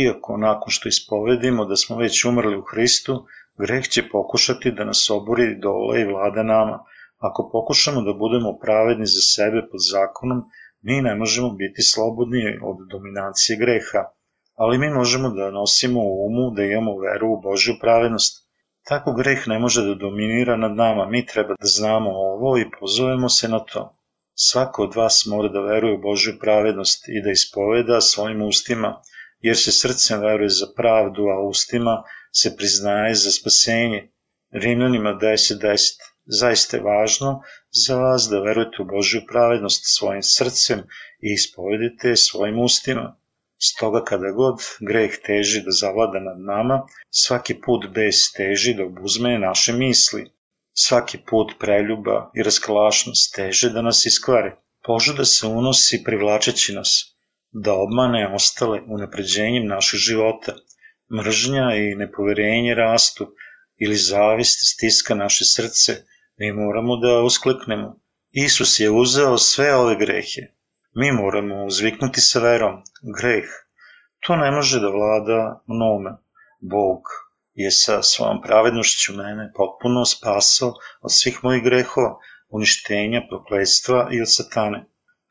Iako 0.03 0.37
nakon 0.37 0.69
što 0.69 0.89
ispovedimo 0.89 1.65
da 1.65 1.75
smo 1.75 1.97
već 1.97 2.25
umrli 2.25 2.57
u 2.57 2.67
Hristu, 2.71 3.25
greh 3.59 3.87
će 3.87 4.09
pokušati 4.09 4.71
da 4.71 4.83
nas 4.83 5.09
obori 5.09 5.59
dole 5.59 6.01
i 6.01 6.05
vlada 6.05 6.43
nama. 6.43 6.83
Ako 7.17 7.49
pokušamo 7.51 8.01
da 8.01 8.13
budemo 8.13 8.57
pravedni 8.61 9.05
za 9.05 9.21
sebe 9.35 9.61
pod 9.71 9.81
zakonom, 9.91 10.41
mi 10.81 11.01
ne 11.01 11.15
možemo 11.15 11.49
biti 11.49 11.81
slobodni 11.81 12.43
od 12.63 12.77
dominacije 12.91 13.57
greha 13.57 14.03
ali 14.55 14.77
mi 14.77 14.89
možemo 14.89 15.29
da 15.29 15.51
nosimo 15.51 15.99
u 15.99 16.25
umu 16.27 16.51
da 16.55 16.63
imamo 16.63 16.99
veru 16.99 17.27
u 17.33 17.41
Božju 17.41 17.73
pravednost. 17.81 18.47
Tako 18.87 19.13
greh 19.13 19.47
ne 19.47 19.59
može 19.59 19.81
da 19.85 19.95
dominira 19.95 20.55
nad 20.57 20.75
nama, 20.75 21.05
mi 21.05 21.25
treba 21.25 21.55
da 21.61 21.67
znamo 21.67 22.09
ovo 22.09 22.57
i 22.57 22.69
pozovemo 22.79 23.29
se 23.29 23.47
na 23.47 23.59
to. 23.59 23.97
Svako 24.33 24.83
od 24.83 24.95
vas 24.95 25.25
mora 25.25 25.49
da 25.49 25.61
veruje 25.61 25.95
u 25.95 26.01
Božju 26.01 26.33
pravednost 26.39 27.05
i 27.07 27.21
da 27.23 27.31
ispoveda 27.31 28.01
svojim 28.01 28.41
ustima, 28.41 29.01
jer 29.41 29.57
se 29.57 29.71
srcem 29.71 30.21
veruje 30.21 30.49
za 30.49 30.67
pravdu, 30.75 31.23
a 31.23 31.47
ustima 31.47 32.03
se 32.31 32.55
priznaje 32.57 33.15
za 33.15 33.31
spasenje. 33.31 34.11
Rimljanima 34.51 35.09
10.10. 35.21 36.11
Zaista 36.25 36.77
je 36.77 36.83
važno 36.83 37.41
za 37.85 37.95
vas 37.95 38.27
da 38.31 38.39
verujete 38.39 38.77
u 38.81 38.85
Božju 38.85 39.21
pravednost 39.31 39.83
svojim 39.97 40.23
srcem 40.23 40.79
i 41.19 41.33
ispovedite 41.33 42.15
svojim 42.15 42.59
ustima. 42.59 43.17
Stoga 43.57 44.03
kada 44.03 44.31
god 44.31 44.55
greh 44.79 45.11
teži 45.25 45.61
da 45.61 45.71
zavlada 45.71 46.19
nad 46.19 46.39
nama, 46.39 46.87
svaki 47.09 47.53
put 47.65 47.87
bez 47.93 48.15
teži 48.37 48.73
da 48.73 48.85
obuzme 48.85 49.39
naše 49.39 49.73
misli. 49.73 50.31
Svaki 50.73 51.17
put 51.29 51.51
preljuba 51.59 52.31
i 52.35 52.43
rasklašnost 52.43 53.35
teže 53.35 53.69
da 53.69 53.81
nas 53.81 54.05
iskvare. 54.05 54.55
Požuda 54.83 55.25
se 55.25 55.47
unosi 55.47 56.03
privlačeći 56.03 56.73
nas, 56.73 57.10
da 57.51 57.73
obmane 57.73 58.33
ostale 58.35 58.81
unapređenjem 58.87 59.65
naših 59.67 59.99
života. 59.99 60.53
Mržnja 61.17 61.75
i 61.75 61.95
nepoverenje 61.95 62.75
rastu 62.75 63.33
ili 63.77 63.95
zavist 63.95 64.59
stiska 64.73 65.15
naše 65.15 65.45
srce, 65.45 65.95
mi 66.37 66.51
moramo 66.51 66.97
da 66.97 67.21
uskliknemo. 67.21 67.99
Isus 68.31 68.79
je 68.79 68.91
uzeo 68.91 69.37
sve 69.37 69.75
ove 69.75 69.95
grehe. 69.95 70.41
Mi 70.95 71.11
moramo 71.11 71.65
uzviknuti 71.65 72.21
sa 72.21 72.39
verom. 72.39 72.81
Greh. 73.19 73.45
To 74.19 74.35
ne 74.35 74.51
može 74.51 74.79
da 74.79 74.89
vlada 74.89 75.63
mnome. 75.67 76.11
Bog 76.61 77.01
je 77.53 77.71
sa 77.71 78.03
svojom 78.03 78.41
pravednošću 78.41 79.13
mene 79.13 79.51
potpuno 79.55 80.05
spasao 80.05 80.73
od 81.01 81.11
svih 81.11 81.39
mojih 81.43 81.63
grehova, 81.63 82.15
uništenja, 82.49 83.21
prokledstva 83.29 84.09
i 84.11 84.21
od 84.21 84.33
satane. 84.33 84.85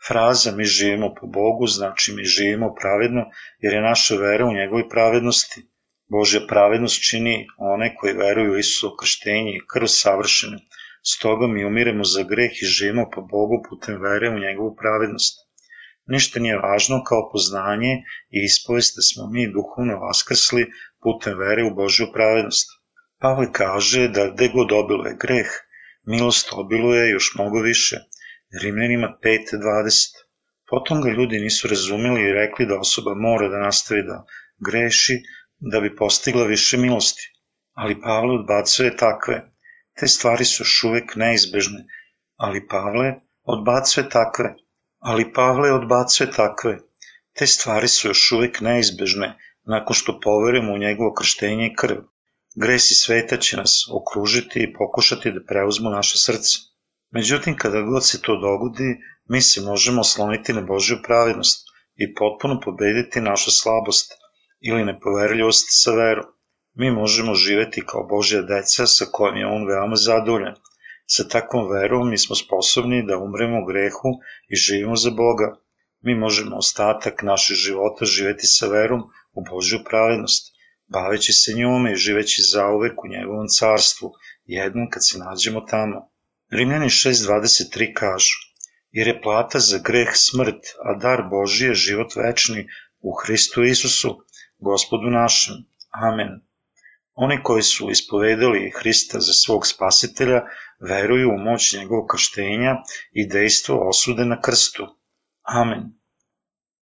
Fraza 0.09 0.53
mi 0.53 0.65
živimo 0.65 1.15
po 1.15 1.27
Bogu 1.27 1.67
znači 1.67 2.13
mi 2.17 2.25
živimo 2.25 2.75
pravedno 2.81 3.25
jer 3.59 3.73
je 3.75 3.81
naša 3.81 4.15
vera 4.17 4.47
u 4.47 4.55
njegovoj 4.55 4.89
pravednosti. 4.89 5.67
Božja 6.09 6.41
pravednost 6.49 7.11
čini 7.11 7.47
one 7.59 7.95
koji 7.97 8.13
veruju 8.13 8.53
u 8.53 8.59
Isusu 8.59 8.97
krštenje 9.01 9.53
i 9.57 9.67
krv 9.73 9.87
savršenu. 9.87 10.59
Stoga 11.03 11.47
mi 11.47 11.65
umiremo 11.65 12.05
za 12.05 12.23
greh 12.23 12.51
i 12.63 12.67
živimo 12.67 13.11
po 13.15 13.21
Bogu 13.21 13.63
putem 13.69 14.03
vere 14.03 14.29
u 14.29 14.39
njegovu 14.39 14.77
pravednost. 14.77 15.35
Ništa 16.07 16.41
nije 16.41 16.59
važno 16.59 17.03
kao 17.05 17.31
poznanje 17.33 17.93
i 18.31 18.39
ispovest 18.45 18.97
da 18.97 19.03
smo 19.03 19.31
mi 19.33 19.53
duhovno 19.53 19.99
vaskrsli 19.99 20.67
putem 21.03 21.39
vere 21.39 21.63
u 21.65 21.75
Božju 21.75 22.07
pravednost. 22.15 22.69
Pavle 23.21 23.53
kaže 23.53 24.09
da 24.09 24.31
gde 24.31 24.49
god 24.49 24.73
obiluje 24.73 25.17
greh, 25.21 25.51
milost 26.07 26.49
obiluje 26.53 27.11
još 27.11 27.35
mnogo 27.35 27.59
više. 27.61 27.97
Rimljanima 28.63 29.19
5.20. 29.23 30.09
Potom 30.71 31.03
ga 31.03 31.11
ljudi 31.11 31.41
nisu 31.41 31.69
razumeli 31.69 32.21
i 32.21 32.33
rekli 32.33 32.67
da 32.67 32.79
osoba 32.79 33.15
mora 33.15 33.49
da 33.49 33.59
nastavi 33.59 34.03
da 34.03 34.25
greši 34.59 35.23
da 35.59 35.81
bi 35.81 35.97
postigla 35.97 36.45
više 36.45 36.77
milosti. 36.77 37.33
Ali 37.73 38.01
Pavle 38.01 38.35
odbacuje 38.35 38.97
takve. 38.97 39.53
Te 40.01 40.07
stvari 40.07 40.45
su 40.45 40.63
još 40.63 40.85
uvek 40.85 41.17
neizbežne, 41.17 41.85
ali 42.37 42.67
Pavle 42.67 43.15
odbacuje 43.43 44.09
takve. 44.09 44.55
Ali 44.99 45.33
Pavle 45.33 45.73
odbacuje 45.73 46.31
takve. 46.31 46.79
Te 47.33 47.47
stvari 47.47 47.89
su 47.89 48.09
još 48.09 48.33
uvek 48.33 48.61
neizbežne, 48.61 49.39
nakon 49.65 49.95
što 49.95 50.21
poverujemo 50.21 50.73
u 50.73 50.79
njegovo 50.79 51.15
krštenje 51.15 51.67
i 51.67 51.75
krv. 51.75 51.97
Gresi 52.57 52.95
sveta 52.95 53.37
će 53.37 53.57
nas 53.57 53.89
okružiti 53.93 54.59
i 54.63 54.73
pokušati 54.73 55.33
da 55.33 55.41
preuzmu 55.49 55.91
naše 55.91 56.19
srce. 56.19 56.70
Međutim, 57.11 57.57
kada 57.57 57.81
god 57.81 58.07
se 58.07 58.23
to 58.23 58.37
dogodi, 58.37 58.97
mi 59.29 59.41
se 59.41 59.61
možemo 59.61 60.01
osloniti 60.01 60.53
na 60.53 60.61
Božju 60.61 60.97
pravednost 61.07 61.67
i 61.97 62.15
potpuno 62.15 62.61
pobediti 62.61 63.21
našu 63.21 63.51
slabost 63.51 64.13
ili 64.61 64.85
nepoverljivost 64.85 65.67
sa 65.83 65.91
verom. 65.91 66.25
Mi 66.75 66.91
možemo 66.91 67.35
živeti 67.35 67.83
kao 67.87 68.07
Božja 68.07 68.43
deca 68.43 68.87
sa 68.87 69.05
kojim 69.13 69.37
je 69.37 69.47
On 69.47 69.67
veoma 69.67 69.97
zadovoljan. 69.97 70.55
Sa 71.07 71.29
takvom 71.29 71.71
verom 71.73 72.11
mi 72.11 72.19
smo 72.19 72.37
sposobni 72.37 73.07
da 73.07 73.19
umremo 73.19 73.63
u 73.63 73.67
grehu 73.67 74.11
i 74.49 74.57
živimo 74.57 74.97
za 74.97 75.11
Boga. 75.11 75.57
Mi 76.01 76.15
možemo 76.15 76.57
ostatak 76.57 77.23
našeg 77.23 77.57
života 77.57 78.05
živeti 78.05 78.47
sa 78.47 78.67
verom 78.67 79.01
u 79.33 79.45
Božju 79.51 79.79
pravednost, 79.89 80.53
baveći 80.87 81.33
se 81.33 81.53
njome 81.53 81.93
i 81.93 81.97
živeći 81.97 82.43
zauvek 82.43 83.05
u 83.05 83.09
njegovom 83.09 83.47
carstvu, 83.59 84.13
jednom 84.45 84.91
kad 84.91 85.03
se 85.09 85.19
nađemo 85.19 85.61
tamo. 85.61 86.10
Rimljani 86.51 86.87
6.23 86.87 87.93
kažu, 87.95 88.39
jer 88.91 89.09
je 89.09 89.21
plata 89.23 89.59
za 89.59 89.79
greh 89.79 90.09
smrt, 90.15 90.63
a 90.85 90.95
dar 90.99 91.23
Božji 91.31 91.67
je 91.67 91.75
život 91.75 92.17
večni 92.17 92.67
u 93.01 93.15
Hristu 93.15 93.63
Isusu, 93.63 94.25
gospodu 94.59 95.11
našem. 95.11 95.55
Amen. 95.91 96.41
Oni 97.15 97.43
koji 97.43 97.63
su 97.63 97.91
ispovedali 97.91 98.73
Hrista 98.77 99.21
za 99.21 99.33
svog 99.33 99.67
spasitelja, 99.67 100.43
veruju 100.81 101.29
u 101.29 101.39
moć 101.39 101.73
njegovog 101.73 102.07
krštenja 102.11 102.77
i 103.13 103.29
dejstvo 103.29 103.89
osude 103.89 104.25
na 104.25 104.41
krstu. 104.41 104.87
Amen. 105.43 105.93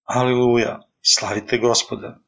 Aleluja, 0.05 0.81
slavite 1.03 1.59
gospoda. 1.59 2.19